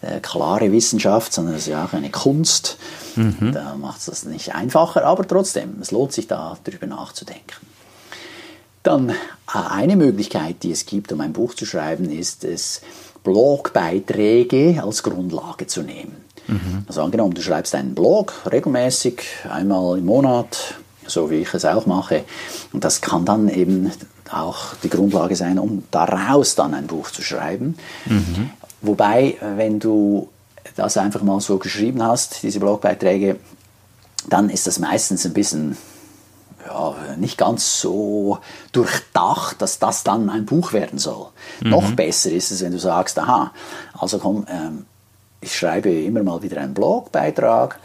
äh, 0.00 0.20
klare 0.20 0.72
Wissenschaft, 0.72 1.32
sondern 1.32 1.54
es 1.54 1.62
ist 1.62 1.68
ja 1.68 1.84
auch 1.84 1.92
eine 1.92 2.10
Kunst. 2.10 2.78
Mhm. 3.16 3.52
Da 3.52 3.74
macht 3.76 3.98
es 3.98 4.06
das 4.06 4.24
nicht 4.24 4.54
einfacher, 4.54 5.04
aber 5.04 5.26
trotzdem, 5.26 5.76
es 5.80 5.90
lohnt 5.90 6.12
sich 6.12 6.26
da 6.26 6.56
darüber 6.64 6.86
nachzudenken. 6.86 7.66
Dann 8.82 9.12
eine 9.46 9.96
Möglichkeit, 9.96 10.62
die 10.62 10.70
es 10.70 10.86
gibt, 10.86 11.12
um 11.12 11.20
ein 11.20 11.32
Buch 11.32 11.54
zu 11.54 11.66
schreiben, 11.66 12.10
ist 12.10 12.44
es, 12.44 12.80
Blogbeiträge 13.24 14.82
als 14.82 15.02
Grundlage 15.02 15.66
zu 15.66 15.82
nehmen. 15.82 16.16
Mhm. 16.46 16.84
Also 16.86 17.02
angenommen, 17.02 17.34
du 17.34 17.42
schreibst 17.42 17.74
einen 17.74 17.94
Blog 17.94 18.32
regelmäßig, 18.50 19.22
einmal 19.50 19.98
im 19.98 20.06
Monat, 20.06 20.74
so 21.06 21.30
wie 21.30 21.36
ich 21.36 21.52
es 21.54 21.64
auch 21.64 21.86
mache. 21.86 22.24
Und 22.72 22.84
das 22.84 23.00
kann 23.00 23.24
dann 23.24 23.48
eben 23.48 23.90
auch 24.30 24.74
die 24.82 24.90
Grundlage 24.90 25.36
sein, 25.36 25.58
um 25.58 25.84
daraus 25.90 26.54
dann 26.54 26.74
ein 26.74 26.86
Buch 26.86 27.10
zu 27.10 27.22
schreiben. 27.22 27.76
Mhm. 28.06 28.50
Wobei, 28.80 29.36
wenn 29.56 29.78
du 29.78 30.28
das 30.76 30.96
einfach 30.96 31.22
mal 31.22 31.40
so 31.40 31.58
geschrieben 31.58 32.02
hast, 32.02 32.42
diese 32.42 32.60
Blogbeiträge, 32.60 33.36
dann 34.28 34.50
ist 34.50 34.66
das 34.66 34.78
meistens 34.78 35.24
ein 35.24 35.32
bisschen 35.32 35.76
ja, 36.66 36.94
nicht 37.20 37.38
ganz 37.38 37.80
so 37.80 38.38
durchdacht, 38.72 39.60
dass 39.60 39.78
das 39.78 40.04
dann 40.04 40.30
ein 40.30 40.46
Buch 40.46 40.72
werden 40.72 40.98
soll. 40.98 41.26
Mhm. 41.60 41.70
Noch 41.70 41.90
besser 41.92 42.30
ist 42.30 42.50
es, 42.50 42.62
wenn 42.62 42.72
du 42.72 42.78
sagst, 42.78 43.18
aha, 43.18 43.52
also 43.98 44.18
komm, 44.18 44.46
ähm, 44.48 44.86
ich 45.40 45.56
schreibe 45.56 45.90
immer 45.90 46.22
mal 46.22 46.42
wieder 46.42 46.60
einen 46.60 46.74
Blogbeitrag 46.74 47.78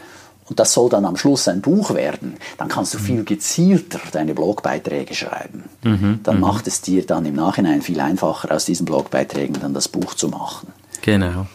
und 0.48 0.60
das 0.60 0.72
soll 0.72 0.90
dann 0.90 1.04
am 1.04 1.16
Schluss 1.16 1.48
ein 1.48 1.60
Buch 1.62 1.94
werden, 1.94 2.36
dann 2.58 2.68
kannst 2.68 2.92
du 2.94 2.98
viel 2.98 3.20
mhm. 3.20 3.24
gezielter 3.24 4.00
deine 4.12 4.34
Blogbeiträge 4.34 5.14
schreiben. 5.14 5.64
Mhm. 5.82 6.20
Dann 6.22 6.36
mhm. 6.36 6.40
macht 6.42 6.66
es 6.66 6.82
dir 6.82 7.06
dann 7.06 7.24
im 7.24 7.34
Nachhinein 7.34 7.82
viel 7.82 8.00
einfacher, 8.00 8.54
aus 8.54 8.66
diesen 8.66 8.84
Blogbeiträgen 8.84 9.58
dann 9.60 9.72
das 9.72 9.88
Buch 9.88 10.14
zu 10.14 10.28
machen. 10.28 10.72
Genau. 11.02 11.46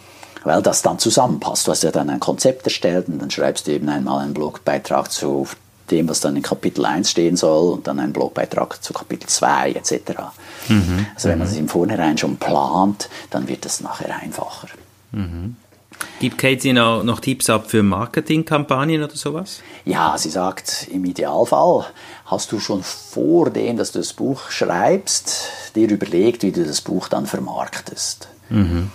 Weil 0.44 0.62
das 0.62 0.82
dann 0.82 0.98
zusammenpasst. 1.00 1.68
Du 1.68 1.72
hast 1.72 1.84
ja 1.84 1.92
dann 1.92 2.10
ein 2.10 2.20
Konzept 2.20 2.66
erstellt 2.66 3.10
und 3.10 3.20
dann 3.20 3.30
schreibst 3.30 3.68
du 3.68 3.72
eben 3.72 3.90
einmal 3.90 4.24
einen 4.24 4.34
Blogbeitrag 4.34 5.12
zu 5.12 5.48
dem, 5.92 6.10
was 6.10 6.20
dann 6.20 6.36
in 6.36 6.42
Kapitel 6.42 6.86
1 6.86 7.10
stehen 7.10 7.36
soll 7.36 7.74
und 7.74 7.88
dann 7.88 8.00
ein 8.00 8.14
Blogbeitrag 8.14 8.84
zu 8.84 8.94
Kapitel 8.94 9.28
2 9.28 9.72
etc. 9.72 9.94
Mhm. 10.68 11.08
Also 11.16 11.30
wenn 11.30 11.40
man 11.40 11.48
es 11.48 11.58
im 11.58 11.68
Vornherein 11.68 12.18
schon 12.18 12.38
plant, 12.38 13.10
dann 13.30 13.48
wird 13.48 13.66
es 13.66 13.82
nachher 13.82 14.16
einfacher. 14.22 14.68
Mhm. 15.12 15.56
Gibt 16.20 16.38
Katie 16.38 16.74
noch, 16.74 17.04
noch 17.04 17.20
Tipps 17.20 17.50
ab 17.50 17.70
für 17.70 17.84
Marketingkampagnen 17.84 19.04
oder 19.04 19.16
sowas? 19.16 19.62
Ja, 19.86 20.18
sie 20.18 20.30
sagt, 20.30 20.88
im 20.92 21.06
Idealfall 21.06 21.86
hast 22.26 22.52
du 22.52 22.60
schon 22.60 22.84
vor 22.84 23.50
dem, 23.50 23.78
dass 23.78 23.92
du 23.92 24.00
das 24.00 24.14
Buch 24.14 24.50
schreibst, 24.50 25.50
dir 25.76 25.90
überlegt, 25.90 26.44
wie 26.44 26.52
du 26.52 26.66
das 26.66 26.82
Buch 26.82 27.08
dann 27.08 27.26
vermarktest. 27.26 28.28
Mhm. 28.50 28.92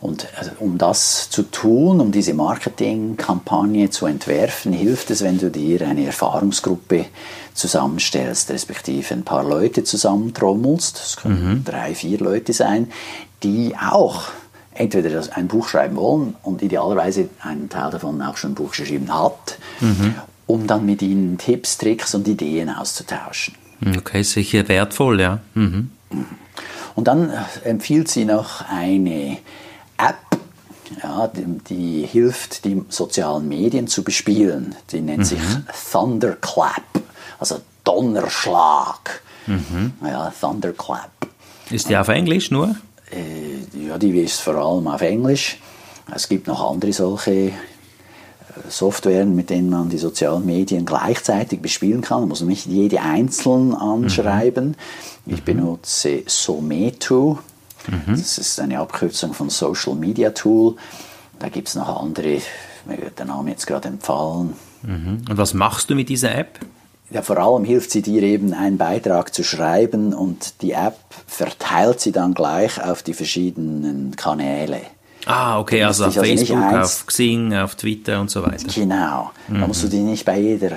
Und 0.00 0.28
also, 0.36 0.52
um 0.60 0.78
das 0.78 1.28
zu 1.28 1.42
tun, 1.42 2.00
um 2.00 2.12
diese 2.12 2.32
Marketingkampagne 2.32 3.90
zu 3.90 4.06
entwerfen, 4.06 4.72
hilft 4.72 5.10
es, 5.10 5.22
wenn 5.22 5.38
du 5.38 5.50
dir 5.50 5.86
eine 5.88 6.06
Erfahrungsgruppe 6.06 7.06
zusammenstellst, 7.54 8.50
respektive 8.50 9.14
ein 9.14 9.24
paar 9.24 9.42
Leute 9.42 9.82
zusammentrommelst. 9.82 10.98
Das 10.98 11.16
können 11.16 11.50
mhm. 11.50 11.64
drei, 11.64 11.94
vier 11.94 12.18
Leute 12.20 12.52
sein, 12.52 12.92
die 13.42 13.74
auch 13.76 14.28
entweder 14.72 15.20
ein 15.34 15.48
Buch 15.48 15.68
schreiben 15.68 15.96
wollen 15.96 16.36
und 16.44 16.62
idealerweise 16.62 17.28
einen 17.40 17.68
Teil 17.68 17.90
davon 17.90 18.22
auch 18.22 18.36
schon 18.36 18.52
ein 18.52 18.54
Buch 18.54 18.70
geschrieben 18.70 19.12
hat, 19.12 19.58
mhm. 19.80 20.14
um 20.46 20.68
dann 20.68 20.86
mit 20.86 21.02
ihnen 21.02 21.38
Tipps, 21.38 21.76
Tricks 21.76 22.14
und 22.14 22.28
Ideen 22.28 22.70
auszutauschen. 22.70 23.54
Okay, 23.96 24.22
sicher 24.22 24.68
wertvoll, 24.68 25.20
ja. 25.20 25.40
Mhm. 25.54 25.90
Und 26.94 27.08
dann 27.08 27.32
empfiehlt 27.64 28.08
sie 28.08 28.24
noch 28.24 28.62
eine 28.68 29.38
ja, 31.02 31.28
die, 31.28 31.44
die, 31.68 32.06
hilft, 32.06 32.64
die 32.64 32.82
sozialen 32.88 33.48
Medien 33.48 33.88
zu 33.88 34.02
bespielen. 34.02 34.74
Die 34.90 35.00
nennt 35.00 35.18
mhm. 35.18 35.24
sich 35.24 35.40
Thunderclap, 35.92 36.82
also 37.38 37.60
Donnerschlag. 37.84 39.22
Mhm. 39.46 39.92
Ja, 40.04 40.32
Thunderclap. 40.38 41.10
Ist 41.70 41.88
die 41.88 41.96
auf 41.96 42.08
Englisch 42.08 42.50
nur? 42.50 42.76
Äh, 43.10 43.86
ja, 43.86 43.98
die 43.98 44.18
ist 44.20 44.40
vor 44.40 44.54
allem 44.56 44.86
auf 44.88 45.00
Englisch. 45.00 45.58
Es 46.14 46.28
gibt 46.28 46.46
noch 46.46 46.70
andere 46.70 46.92
solche 46.92 47.30
äh, 47.30 47.52
Softwaren, 48.68 49.34
mit 49.34 49.50
denen 49.50 49.70
man 49.70 49.88
die 49.88 49.98
sozialen 49.98 50.44
Medien 50.46 50.86
gleichzeitig 50.86 51.60
bespielen 51.60 52.00
kann. 52.00 52.20
Man 52.20 52.30
muss 52.30 52.40
nicht 52.40 52.66
jede 52.66 53.00
einzeln 53.00 53.74
anschreiben. 53.74 54.76
Mhm. 55.24 55.34
Ich 55.34 55.44
benutze 55.44 56.22
Someto 56.26 57.38
Mhm. 57.90 58.12
Das 58.12 58.38
ist 58.38 58.60
eine 58.60 58.78
Abkürzung 58.78 59.34
von 59.34 59.50
Social 59.50 59.94
Media 59.94 60.30
Tool. 60.30 60.76
Da 61.38 61.48
gibt 61.48 61.68
es 61.68 61.74
noch 61.74 62.00
andere, 62.00 62.40
mir 62.86 62.98
wird 62.98 63.18
der 63.18 63.26
Name 63.26 63.50
jetzt 63.50 63.66
gerade 63.66 63.88
empfallen. 63.88 64.54
Mhm. 64.82 65.24
Und 65.28 65.36
was 65.36 65.54
machst 65.54 65.90
du 65.90 65.94
mit 65.94 66.08
dieser 66.08 66.34
App? 66.34 66.58
Ja, 67.10 67.22
vor 67.22 67.38
allem 67.38 67.64
hilft 67.64 67.90
sie 67.90 68.02
dir 68.02 68.22
eben, 68.22 68.52
einen 68.52 68.76
Beitrag 68.76 69.34
zu 69.34 69.42
schreiben 69.42 70.12
und 70.12 70.60
die 70.60 70.72
App 70.72 70.98
verteilt 71.26 72.00
sie 72.00 72.12
dann 72.12 72.34
gleich 72.34 72.82
auf 72.82 73.02
die 73.02 73.14
verschiedenen 73.14 74.14
Kanäle. 74.16 74.82
Ah, 75.24 75.58
okay, 75.58 75.82
also 75.82 76.04
auf 76.04 76.16
also 76.16 76.22
Facebook, 76.22 76.58
auf 76.58 77.06
Xing, 77.06 77.54
auf 77.54 77.74
Twitter 77.76 78.20
und 78.20 78.30
so 78.30 78.42
weiter. 78.42 78.66
Genau. 78.74 79.30
Mhm. 79.48 79.60
Da 79.60 79.66
musst 79.66 79.82
du 79.82 79.88
dich 79.88 80.00
nicht 80.00 80.24
bei 80.24 80.38
jeder 80.38 80.72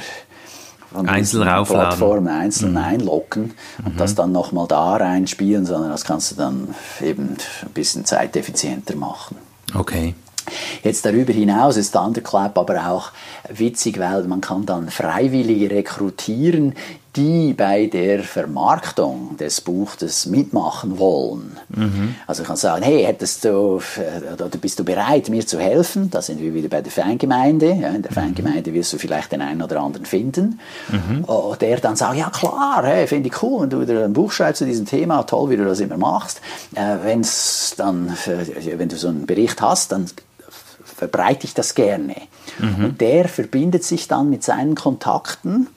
einzeln 0.94 1.44
Plattform 1.44 2.28
einzeln 2.28 2.72
mhm. 2.72 2.78
einloggen 2.78 3.54
und 3.86 3.96
mhm. 3.96 3.98
das 3.98 4.16
dann 4.16 4.32
nochmal 4.32 4.68
da 4.68 4.96
reinspielen, 4.96 5.66
sondern 5.66 5.92
das 5.92 6.04
kannst 6.04 6.32
du 6.32 6.36
dann 6.36 6.76
eben 7.02 7.38
ein 7.64 7.72
bisschen 7.74 8.06
zeiteffizienter 8.06 8.96
machen. 8.96 9.38
Okay. 9.74 10.16
Jetzt 10.84 11.06
darüber 11.06 11.34
hinaus 11.34 11.78
ist 11.78 11.92
Thunderclap 11.92 12.58
aber 12.58 12.88
auch 12.88 13.12
witzig, 13.50 14.00
weil 14.00 14.24
man 14.24 14.42
kann 14.42 14.66
dann 14.66 14.90
Freiwillige 14.90 15.70
rekrutieren, 15.70 16.74
die 17.15 17.54
bei 17.54 17.88
der 17.88 18.24
Vermarktung 18.24 19.36
des 19.36 19.60
Buches 19.60 20.28
mitmachen 20.28 20.97
wollen. 20.97 21.58
Mhm. 21.69 22.15
Also 22.26 22.43
ich 22.43 22.47
kann 22.47 22.56
sagen, 22.56 22.84
hey, 22.84 23.04
hättest 23.04 23.43
du, 23.43 23.82
oder 24.34 24.47
bist 24.62 24.80
du 24.80 24.86
bereit, 24.86 25.28
mir 25.30 25.45
zu 25.45 25.60
helfen? 25.60 26.10
Da 26.10 26.21
sind 26.21 26.39
wir 26.39 26.54
wieder 26.54 26.69
bei 26.69 26.82
der 26.82 26.91
Fangemeinde. 26.91 27.74
Ja, 27.74 27.89
in 27.89 28.02
der 28.02 28.12
mhm. 28.12 28.15
Fangemeinde 28.15 28.74
wirst 28.74 28.93
du 28.93 28.97
vielleicht 28.97 29.34
den 29.34 29.41
einen 29.41 29.62
oder 29.62 29.82
anderen 29.82 30.06
finden. 30.06 30.60
Mhm. 30.89 31.26
Oh, 31.28 31.56
der 31.60 31.78
dann 31.82 31.97
sagt, 31.97 32.17
ja 32.17 32.30
klar, 32.30 32.84
hey, 32.86 33.06
finde 33.08 33.28
ich 33.28 33.43
cool, 33.43 33.63
wenn 33.63 33.69
du 33.69 33.82
wieder 33.82 34.06
ein 34.06 34.13
Buch 34.13 34.32
schreibst 34.32 34.60
zu 34.60 34.65
diesem 34.65 34.86
Thema, 34.86 35.24
toll, 35.24 35.50
wie 35.50 35.58
du 35.58 35.65
das 35.65 35.82
immer 35.82 35.97
machst. 35.97 36.39
Äh, 36.76 36.97
wenn's 37.04 37.74
dann, 37.76 38.15
äh, 38.26 38.78
wenn 38.78 38.88
du 38.88 38.95
so 38.95 39.10
einen 39.10 39.26
Bericht 39.26 39.62
hast, 39.62 39.91
dann 39.91 40.06
verbreite 41.02 41.45
ich 41.45 41.54
das 41.54 41.76
gerne. 41.76 42.15
Mhm. 42.60 42.86
Und 42.86 43.02
der 43.02 43.28
verbindet 43.28 43.84
sich 43.84 44.08
dann 44.08 44.30
mit 44.30 44.43
seinen 44.43 44.76
Kontakten, 44.76 45.67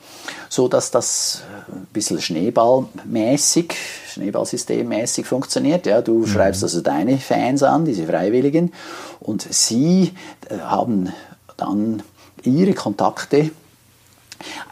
so 0.54 0.68
dass 0.68 0.90
das 0.90 1.42
ein 1.68 1.86
bisschen 1.92 2.20
schneeballmäßig, 2.20 3.74
Schneeballsystemmäßig 4.12 5.26
funktioniert. 5.26 5.84
Ja, 5.86 6.00
du 6.00 6.20
mhm. 6.20 6.26
schreibst 6.26 6.62
also 6.62 6.80
deine 6.80 7.18
Fans 7.18 7.62
an, 7.62 7.84
diese 7.84 8.06
Freiwilligen, 8.06 8.72
und 9.20 9.42
sie 9.50 10.12
äh, 10.48 10.58
haben 10.58 11.12
dann 11.56 12.02
ihre 12.44 12.74
Kontakte, 12.74 13.50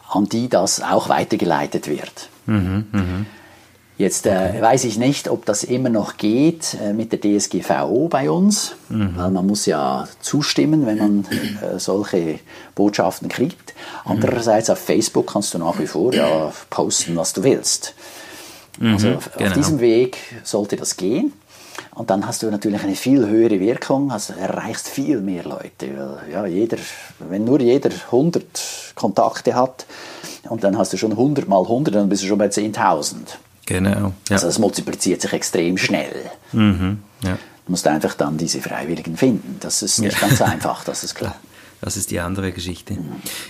an 0.09 0.27
die 0.27 0.49
das 0.49 0.83
auch 0.83 1.09
weitergeleitet 1.09 1.89
wird. 1.89 2.29
Mhm, 2.47 2.87
mh. 2.93 3.27
Jetzt 3.99 4.27
äh, 4.27 4.61
weiß 4.61 4.85
ich 4.85 4.97
nicht, 4.97 5.29
ob 5.29 5.45
das 5.45 5.65
immer 5.65 5.91
noch 5.91 6.17
geht 6.17 6.77
äh, 6.83 6.93
mit 6.93 7.13
der 7.13 7.21
DSGVO 7.21 8.09
bei 8.09 8.31
uns, 8.31 8.75
mhm. 8.89 9.13
weil 9.17 9.31
man 9.31 9.47
muss 9.47 9.67
ja 9.67 10.09
zustimmen, 10.21 10.87
wenn 10.87 10.99
man 10.99 11.27
äh, 11.27 11.79
solche 11.79 12.39
Botschaften 12.75 13.29
kriegt. 13.29 13.75
Andererseits 14.05 14.71
auf 14.71 14.79
Facebook 14.79 15.33
kannst 15.33 15.53
du 15.55 15.59
nach 15.59 15.79
wie 15.79 15.87
vor 15.87 16.13
ja 16.15 16.53
posten, 16.71 17.17
was 17.17 17.35
du 17.35 17.45
willst. 17.45 17.95
Mhm, 18.79 18.95
also 18.95 19.09
auf 19.15 19.31
genau. 19.37 19.55
diesem 19.55 19.81
Weg 19.81 20.17
sollte 20.43 20.77
das 20.77 20.97
gehen. 20.97 21.33
Und 21.95 22.09
dann 22.09 22.27
hast 22.27 22.43
du 22.43 22.51
natürlich 22.51 22.83
eine 22.83 22.95
viel 22.95 23.27
höhere 23.27 23.61
Wirkung, 23.61 24.11
also 24.11 24.33
erreichst 24.33 24.89
viel 24.89 25.21
mehr 25.21 25.45
Leute. 25.45 26.19
Ja, 26.33 26.47
jeder, 26.47 26.79
wenn 27.19 27.45
nur 27.45 27.61
jeder 27.61 27.91
100 27.91 28.43
Kontakte 28.95 29.55
hat 29.55 29.85
und 30.49 30.65
dann 30.65 30.79
hast 30.79 30.95
du 30.95 30.97
schon 30.97 31.13
100 31.13 31.47
mal 31.49 31.61
100, 31.61 31.95
dann 31.95 32.09
bist 32.09 32.23
du 32.23 32.27
schon 32.27 32.39
bei 32.39 32.47
10.000. 32.47 33.17
Genau. 33.67 34.13
Ja. 34.29 34.35
Also 34.35 34.47
das 34.47 34.59
multipliziert 34.59 35.23
sich 35.23 35.33
extrem 35.33 35.79
schnell. 35.79 36.31
Mhm, 36.53 36.99
ja. 37.23 37.39
Du 37.67 37.71
musst 37.71 37.87
einfach 37.87 38.15
dann 38.15 38.37
diese 38.37 38.61
Freiwilligen 38.61 39.17
finden. 39.17 39.57
Das 39.61 39.83
ist 39.83 39.99
nicht 40.01 40.21
ja. 40.21 40.29
ganz 40.29 40.43
einfach, 40.43 40.85
das 40.85 41.05
ist 41.05 41.15
klar. 41.15 41.37
Das 41.85 41.97
ist 41.97 42.13
die 42.13 42.21
andere 42.21 42.53
Geschichte. 42.53 42.97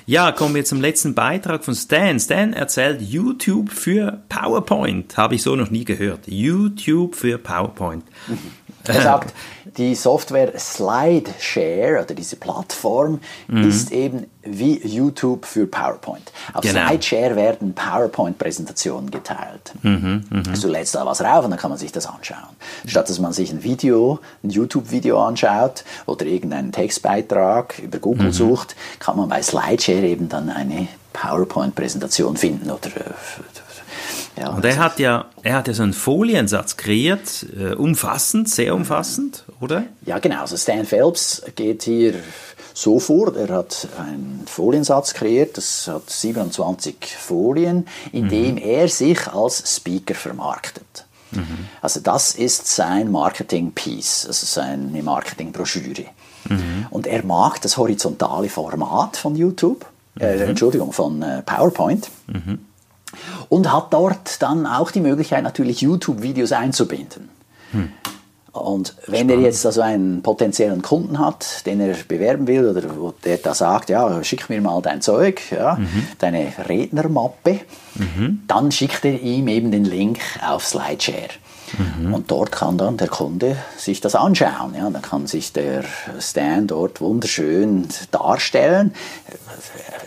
Ja, 0.06 0.32
kommen 0.32 0.54
wir 0.54 0.64
zum 0.64 0.80
letzten 0.80 1.12
Beitrag 1.14 1.66
von 1.66 1.74
Stan. 1.74 2.18
Stan 2.18 2.54
erzählt 2.54 3.02
YouTube 3.02 3.70
für 3.70 4.22
PowerPoint. 4.30 5.18
Habe 5.18 5.34
ich 5.34 5.42
so 5.42 5.54
noch 5.54 5.70
nie 5.70 5.84
gehört. 5.84 6.20
YouTube 6.28 7.14
für 7.14 7.36
PowerPoint. 7.36 8.04
Mhm. 8.28 8.38
Er 8.86 9.02
sagt, 9.02 9.34
die 9.76 9.94
Software 9.94 10.58
SlideShare 10.58 12.02
oder 12.02 12.14
diese 12.14 12.36
Plattform 12.36 13.20
mhm. 13.48 13.68
ist 13.68 13.92
eben 13.92 14.26
wie 14.42 14.84
YouTube 14.84 15.46
für 15.46 15.66
PowerPoint. 15.66 16.32
Auf 16.52 16.62
genau. 16.62 16.88
SlideShare 16.88 17.36
werden 17.36 17.74
PowerPoint-Präsentationen 17.74 19.10
geteilt. 19.10 19.72
Mhm, 19.82 20.24
mh. 20.28 20.42
Also 20.50 20.66
du 20.66 20.72
lädst 20.72 20.94
da 20.94 21.06
was 21.06 21.20
rauf 21.20 21.44
und 21.44 21.52
dann 21.52 21.60
kann 21.60 21.70
man 21.70 21.78
sich 21.78 21.92
das 21.92 22.06
anschauen. 22.06 22.56
Statt 22.86 23.08
dass 23.08 23.18
man 23.18 23.32
sich 23.32 23.52
ein 23.52 23.62
Video, 23.62 24.18
ein 24.42 24.50
YouTube-Video 24.50 25.22
anschaut 25.22 25.84
oder 26.06 26.26
irgendeinen 26.26 26.72
Textbeitrag 26.72 27.78
über 27.78 27.98
Google 27.98 28.28
mhm. 28.28 28.32
sucht, 28.32 28.76
kann 28.98 29.16
man 29.16 29.28
bei 29.28 29.42
SlideShare 29.42 30.06
eben 30.06 30.28
dann 30.28 30.50
eine 30.50 30.88
PowerPoint-Präsentation 31.12 32.36
finden 32.36 32.70
oder 32.70 32.88
äh, 32.88 33.10
ja, 34.36 34.48
und 34.50 34.64
er 34.64 34.78
hat 34.78 34.98
ja, 34.98 35.26
er 35.42 35.56
hat 35.56 35.68
ja 35.68 35.74
so 35.74 35.82
einen 35.82 35.92
Foliensatz 35.92 36.76
kreiert, 36.76 37.46
äh, 37.56 37.74
umfassend, 37.74 38.48
sehr 38.48 38.74
umfassend, 38.74 39.44
oder? 39.60 39.84
Ja, 40.06 40.18
genau. 40.18 40.40
Also 40.40 40.56
Stan 40.56 40.86
Phelps 40.86 41.42
geht 41.54 41.82
hier 41.82 42.14
so 42.72 42.98
vor. 42.98 43.36
Er 43.36 43.48
hat 43.54 43.88
einen 43.98 44.44
Foliensatz 44.46 45.12
kreiert, 45.12 45.58
das 45.58 45.86
hat 45.86 46.08
27 46.08 46.96
Folien, 47.18 47.86
in 48.12 48.24
mhm. 48.24 48.28
dem 48.30 48.56
er 48.56 48.88
sich 48.88 49.28
als 49.28 49.76
Speaker 49.76 50.14
vermarktet. 50.14 51.04
Mhm. 51.32 51.68
Also 51.82 52.00
das 52.00 52.34
ist 52.34 52.66
sein 52.66 53.10
Marketing-Piece, 53.10 54.26
also 54.26 54.46
seine 54.46 55.02
Marketingbroschüre. 55.02 56.06
Mhm. 56.48 56.86
Und 56.88 57.06
er 57.06 57.24
mag 57.24 57.60
das 57.60 57.76
horizontale 57.76 58.48
Format 58.48 59.18
von 59.18 59.36
YouTube, 59.36 59.84
äh, 60.18 60.36
mhm. 60.36 60.42
Entschuldigung, 60.42 60.92
von 60.92 61.22
äh, 61.22 61.42
PowerPoint. 61.42 62.10
Mhm 62.26 62.71
und 63.52 63.70
hat 63.70 63.92
dort 63.92 64.40
dann 64.40 64.66
auch 64.66 64.90
die 64.90 65.02
Möglichkeit, 65.02 65.42
natürlich 65.44 65.82
YouTube-Videos 65.82 66.52
einzubinden. 66.52 67.28
Hm. 67.72 67.92
Und 68.50 68.96
wenn 69.06 69.28
Spannend. 69.28 69.30
er 69.30 69.40
jetzt 69.40 69.66
also 69.66 69.82
einen 69.82 70.22
potenziellen 70.22 70.80
Kunden 70.80 71.18
hat, 71.18 71.66
den 71.66 71.78
er 71.80 71.94
bewerben 72.08 72.46
will, 72.46 72.66
oder 72.66 72.82
wo 72.96 73.12
der 73.22 73.36
da 73.36 73.52
sagt, 73.52 73.90
ja, 73.90 74.24
schick 74.24 74.48
mir 74.48 74.62
mal 74.62 74.80
dein 74.80 75.02
Zeug, 75.02 75.42
ja, 75.50 75.74
mhm. 75.74 76.06
deine 76.18 76.50
Rednermappe, 76.66 77.60
mhm. 77.94 78.40
dann 78.46 78.72
schickt 78.72 79.04
er 79.04 79.20
ihm 79.20 79.48
eben 79.48 79.70
den 79.70 79.84
Link 79.84 80.20
auf 80.46 80.66
Slideshare. 80.66 81.28
Mhm. 81.76 82.14
Und 82.14 82.30
dort 82.30 82.52
kann 82.52 82.78
dann 82.78 82.96
der 82.96 83.08
Kunde 83.08 83.56
sich 83.76 84.00
das 84.00 84.14
anschauen. 84.14 84.74
Ja. 84.74 84.88
Dann 84.88 85.02
kann 85.02 85.26
sich 85.26 85.52
der 85.52 85.84
Stand 86.20 86.70
dort 86.70 87.02
wunderschön 87.02 87.86
darstellen, 88.10 88.94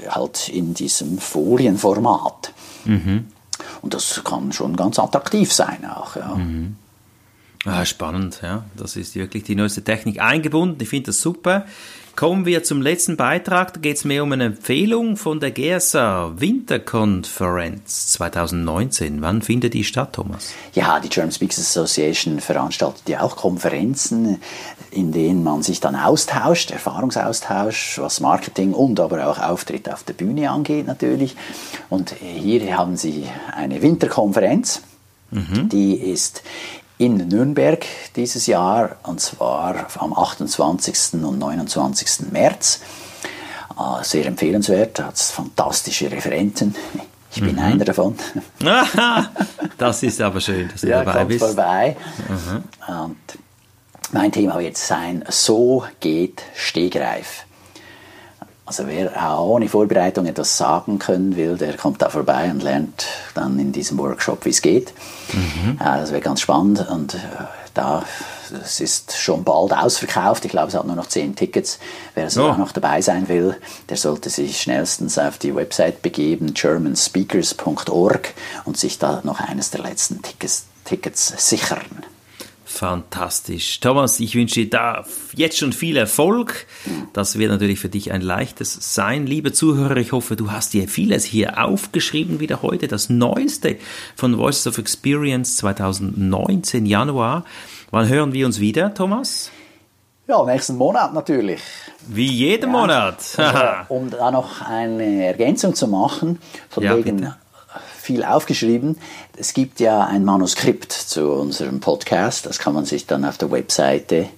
halt 0.09 0.49
in 0.49 0.73
diesem 0.73 1.19
Folienformat. 1.19 2.51
Mhm. 2.85 3.25
Und 3.81 3.93
das 3.93 4.21
kann 4.23 4.51
schon 4.51 4.75
ganz 4.75 4.99
attraktiv 4.99 5.51
sein 5.51 5.85
auch. 5.85 6.15
Ja. 6.15 6.35
Mhm. 6.35 6.75
Ah, 7.65 7.83
spannend, 7.83 8.41
ja. 8.43 8.65
Das 8.77 8.95
ist 8.95 9.15
wirklich 9.15 9.43
die 9.43 9.55
neueste 9.55 9.83
Technik 9.83 10.21
eingebunden. 10.21 10.77
Ich 10.81 10.89
finde 10.89 11.07
das 11.07 11.19
super. 11.19 11.65
Kommen 12.15 12.45
wir 12.45 12.63
zum 12.63 12.81
letzten 12.81 13.17
Beitrag. 13.17 13.73
Da 13.73 13.79
geht 13.81 13.97
es 13.97 14.05
mehr 14.05 14.23
um 14.23 14.31
eine 14.31 14.45
Empfehlung 14.45 15.17
von 15.17 15.41
der 15.41 15.51
GSA 15.51 16.35
Winterkonferenz 16.37 18.07
2019. 18.11 19.21
Wann 19.21 19.41
findet 19.41 19.73
die 19.73 19.83
statt, 19.83 20.13
Thomas? 20.13 20.53
Ja, 20.73 21.01
die 21.01 21.09
German 21.09 21.33
Speakers 21.33 21.59
Association 21.59 22.39
veranstaltet 22.39 23.09
ja 23.09 23.19
auch 23.19 23.35
Konferenzen, 23.35 24.39
in 24.91 25.11
denen 25.11 25.43
man 25.43 25.61
sich 25.61 25.81
dann 25.81 25.97
austauscht, 25.97 26.71
Erfahrungsaustausch, 26.71 27.99
was 27.99 28.21
Marketing 28.21 28.73
und 28.73 28.97
aber 29.01 29.27
auch 29.27 29.39
Auftritt 29.39 29.91
auf 29.91 30.03
der 30.03 30.13
Bühne 30.13 30.49
angeht 30.49 30.87
natürlich. 30.87 31.35
Und 31.89 32.15
hier 32.21 32.77
haben 32.77 32.95
sie 32.95 33.25
eine 33.53 33.81
Winterkonferenz. 33.81 34.83
Mhm. 35.31 35.67
Die 35.67 35.95
ist 35.95 36.43
in 36.97 37.17
Nürnberg 37.17 37.85
dieses 38.15 38.47
Jahr, 38.47 38.97
und 39.03 39.19
zwar 39.19 39.87
am 39.97 40.13
28. 40.13 41.23
und 41.23 41.39
29. 41.39 42.31
März. 42.31 42.81
Ah, 43.75 44.03
sehr 44.03 44.25
empfehlenswert, 44.25 44.99
hat 44.99 45.17
fantastische 45.17 46.09
Referenten. 46.09 46.75
Ich 47.33 47.41
bin 47.41 47.55
mhm. 47.55 47.61
einer 47.61 47.85
davon. 47.85 48.15
das 49.77 50.03
ist 50.03 50.21
aber 50.21 50.39
schön, 50.39 50.69
dass 50.69 50.81
du 50.81 50.87
ja, 50.87 51.03
dabei 51.03 51.25
bist. 51.25 51.43
vorbei. 51.43 51.97
Mhm. 52.29 52.63
Und 52.93 53.17
mein 54.13 54.31
Thema 54.31 54.57
wird 54.59 54.77
sein, 54.77 55.25
so 55.27 55.83
geht 55.99 56.43
Stegreif. 56.55 57.44
Also 58.65 58.87
wer 58.87 59.29
auch 59.29 59.47
ohne 59.47 59.69
Vorbereitung 59.69 60.25
etwas 60.25 60.57
sagen 60.57 60.97
können 60.97 61.35
will, 61.35 61.55
der 61.55 61.77
kommt 61.77 62.01
da 62.01 62.09
vorbei 62.09 62.49
und 62.49 62.63
lernt 62.63 63.05
dann 63.35 63.59
in 63.59 63.71
diesem 63.71 63.99
Workshop, 63.99 64.43
wie 64.45 64.49
es 64.49 64.61
geht. 64.61 64.91
Mhm. 65.33 65.77
das 65.79 66.11
wäre 66.11 66.21
ganz 66.21 66.41
spannend 66.41 66.87
und 66.89 67.13
äh, 67.13 67.17
da 67.75 68.03
es 68.51 68.79
ist 68.79 69.17
schon 69.17 69.43
bald 69.43 69.73
ausverkauft. 69.73 70.45
Ich 70.45 70.51
glaube, 70.51 70.67
es 70.67 70.75
hat 70.75 70.85
nur 70.85 70.95
noch 70.95 71.07
zehn 71.07 71.35
Tickets. 71.35 71.79
Wer 72.13 72.25
also 72.25 72.43
oh. 72.43 72.49
auch 72.49 72.57
noch 72.57 72.71
dabei 72.71 73.01
sein 73.01 73.27
will, 73.27 73.57
der 73.89 73.97
sollte 73.97 74.29
sich 74.29 74.61
schnellstens 74.61 75.17
auf 75.17 75.37
die 75.37 75.55
Website 75.55 76.01
begeben, 76.01 76.53
germanspeakers.org 76.53 78.33
und 78.65 78.77
sich 78.77 78.99
da 78.99 79.21
noch 79.23 79.39
eines 79.39 79.71
der 79.71 79.81
letzten 79.81 80.21
Tickets, 80.21 80.65
Tickets 80.85 81.33
sichern. 81.49 82.05
Fantastisch. 82.75 83.79
Thomas, 83.79 84.19
ich 84.19 84.35
wünsche 84.35 84.55
dir 84.55 84.69
da 84.69 85.05
jetzt 85.33 85.57
schon 85.57 85.71
viel 85.71 85.95
Erfolg. 85.95 86.67
Das 87.13 87.39
wird 87.39 87.49
natürlich 87.49 87.79
für 87.79 87.87
dich 87.87 88.11
ein 88.11 88.19
leichtes 88.19 88.93
sein. 88.93 89.25
Liebe 89.25 89.53
Zuhörer, 89.53 89.95
ich 89.95 90.11
hoffe, 90.11 90.35
du 90.35 90.51
hast 90.51 90.73
dir 90.73 90.89
vieles 90.89 91.23
hier 91.23 91.63
aufgeschrieben 91.63 92.41
wieder 92.41 92.61
heute. 92.61 92.89
Das 92.89 93.09
Neueste 93.09 93.77
von 94.17 94.37
Voices 94.37 94.67
of 94.67 94.77
Experience 94.77 95.55
2019 95.55 96.85
Januar. 96.85 97.45
Wann 97.91 98.09
hören 98.09 98.33
wir 98.33 98.45
uns 98.45 98.59
wieder, 98.59 98.93
Thomas? 98.93 99.51
Ja, 100.27 100.43
nächsten 100.43 100.75
Monat 100.75 101.13
natürlich. 101.13 101.61
Wie 102.09 102.29
jeden 102.29 102.73
ja. 102.73 102.77
Monat. 102.77 103.39
also, 103.39 103.63
um 103.93 104.09
da 104.09 104.31
noch 104.31 104.61
eine 104.61 105.27
Ergänzung 105.27 105.75
zu 105.75 105.87
machen, 105.87 106.39
von 106.69 106.83
ja, 106.83 106.97
wegen 106.97 107.15
bitte 107.21 107.35
viel 108.05 108.23
aufgeschrieben. 108.23 108.97
Es 109.35 109.53
gibt 109.53 109.79
ja 109.79 110.05
ein 110.05 110.23
Manuskript 110.23 110.93
zu 110.93 111.31
unserem 111.31 111.79
Podcast, 111.79 112.45
das 112.45 112.59
kann 112.59 112.75
man 112.75 112.85
sich 112.85 113.07
dann 113.07 113.25
auf 113.25 113.37
der 113.37 113.51
Webseite 113.51 114.29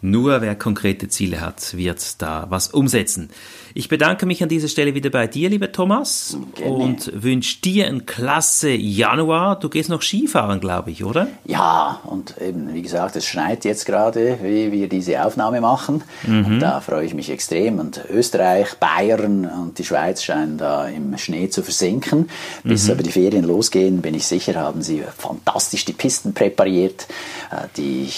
Nur 0.00 0.40
wer 0.40 0.54
konkrete 0.54 1.08
Ziele 1.08 1.40
hat, 1.40 1.76
wird 1.76 2.22
da 2.22 2.46
was 2.48 2.68
umsetzen. 2.68 3.30
Ich 3.74 3.88
bedanke 3.88 4.26
mich 4.26 4.42
an 4.42 4.48
dieser 4.48 4.68
Stelle 4.68 4.94
wieder 4.94 5.10
bei 5.10 5.26
dir, 5.26 5.50
lieber 5.50 5.72
Thomas, 5.72 6.36
Gerne. 6.54 6.72
und 6.72 7.12
wünsche 7.14 7.60
dir 7.60 7.86
einen 7.86 8.06
klasse 8.06 8.70
Januar. 8.70 9.58
Du 9.58 9.68
gehst 9.68 9.88
noch 9.88 10.02
Skifahren, 10.02 10.60
glaube 10.60 10.90
ich, 10.90 11.04
oder? 11.04 11.28
Ja, 11.44 12.00
und 12.04 12.36
eben, 12.40 12.72
wie 12.74 12.82
gesagt, 12.82 13.16
es 13.16 13.26
schneit 13.26 13.64
jetzt 13.64 13.86
gerade, 13.86 14.38
wie 14.42 14.72
wir 14.72 14.88
diese 14.88 15.24
Aufnahme 15.24 15.60
machen. 15.60 16.02
Mhm. 16.26 16.44
Und 16.44 16.60
da 16.60 16.80
freue 16.80 17.04
ich 17.04 17.14
mich 17.14 17.30
extrem. 17.30 17.78
Und 17.78 18.00
Österreich, 18.08 18.74
Bayern 18.78 19.46
und 19.46 19.78
die 19.78 19.84
Schweiz 19.84 20.22
scheinen 20.22 20.58
da 20.58 20.86
im 20.86 21.16
Schnee 21.18 21.48
zu 21.48 21.62
versinken. 21.62 22.30
Bis 22.62 22.86
mhm. 22.86 22.92
aber 22.92 23.02
die 23.02 23.12
Ferien 23.12 23.44
losgehen, 23.44 24.00
bin 24.00 24.14
ich 24.14 24.26
sicher, 24.26 24.54
haben 24.54 24.82
sie 24.82 25.02
fantastisch 25.16 25.84
die 25.84 25.92
Pisten 25.92 26.34
präpariert, 26.34 27.06
äh, 27.50 27.66
die 27.76 28.08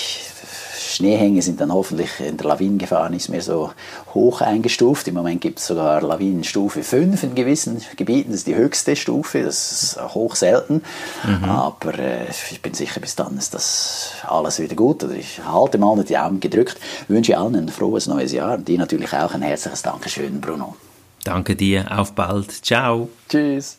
Schneehänge 0.91 1.43
sind 1.43 1.61
dann 1.61 1.73
hoffentlich 1.73 2.11
in 2.21 2.37
der 2.37 2.47
Lawinengefahr 2.47 3.11
nicht 3.11 3.29
mehr 3.29 3.43
so 3.43 3.73
hoch 4.15 4.41
eingestuft. 4.41 5.09
Im 5.09 5.15
Moment 5.15 5.41
gibt 5.41 5.59
es 5.59 5.67
sogar 5.67 6.03
Lawinenstufe 6.03 6.83
5 6.83 7.23
in 7.23 7.35
gewissen 7.35 7.81
Gebieten. 7.97 8.31
Das 8.31 8.41
ist 8.41 8.47
die 8.47 8.55
höchste 8.55 8.97
Stufe, 8.97 9.43
das 9.43 9.73
ist 9.73 10.15
hoch 10.15 10.35
selten. 10.37 10.83
Mhm. 11.25 11.45
Aber 11.45 11.99
äh, 11.99 12.27
ich 12.51 12.61
bin 12.61 12.75
sicher, 12.75 13.01
bis 13.01 13.17
dann 13.17 13.37
ist 13.39 13.55
das 13.55 14.13
alles 14.27 14.59
wieder 14.61 14.75
gut. 14.75 15.05
Oder 15.05 15.15
ich 15.15 15.41
halte 15.45 15.79
mal 15.79 16.03
die 16.05 16.19
Augen 16.19 16.41
gedrückt, 16.41 16.77
wünsche 17.09 17.39
allen 17.39 17.55
ein 17.55 17.69
frohes 17.69 18.07
neues 18.07 18.33
Jahr 18.33 18.55
und 18.55 18.69
dir 18.69 18.79
natürlich 18.79 19.13
auch 19.13 19.33
ein 19.33 19.43
herzliches 19.43 19.83
Dankeschön, 19.83 20.41
Bruno. 20.41 20.77
Danke 21.25 21.55
dir, 21.55 21.87
auf 21.99 22.13
bald. 22.13 22.51
Ciao. 22.65 23.09
Tschüss. 23.29 23.79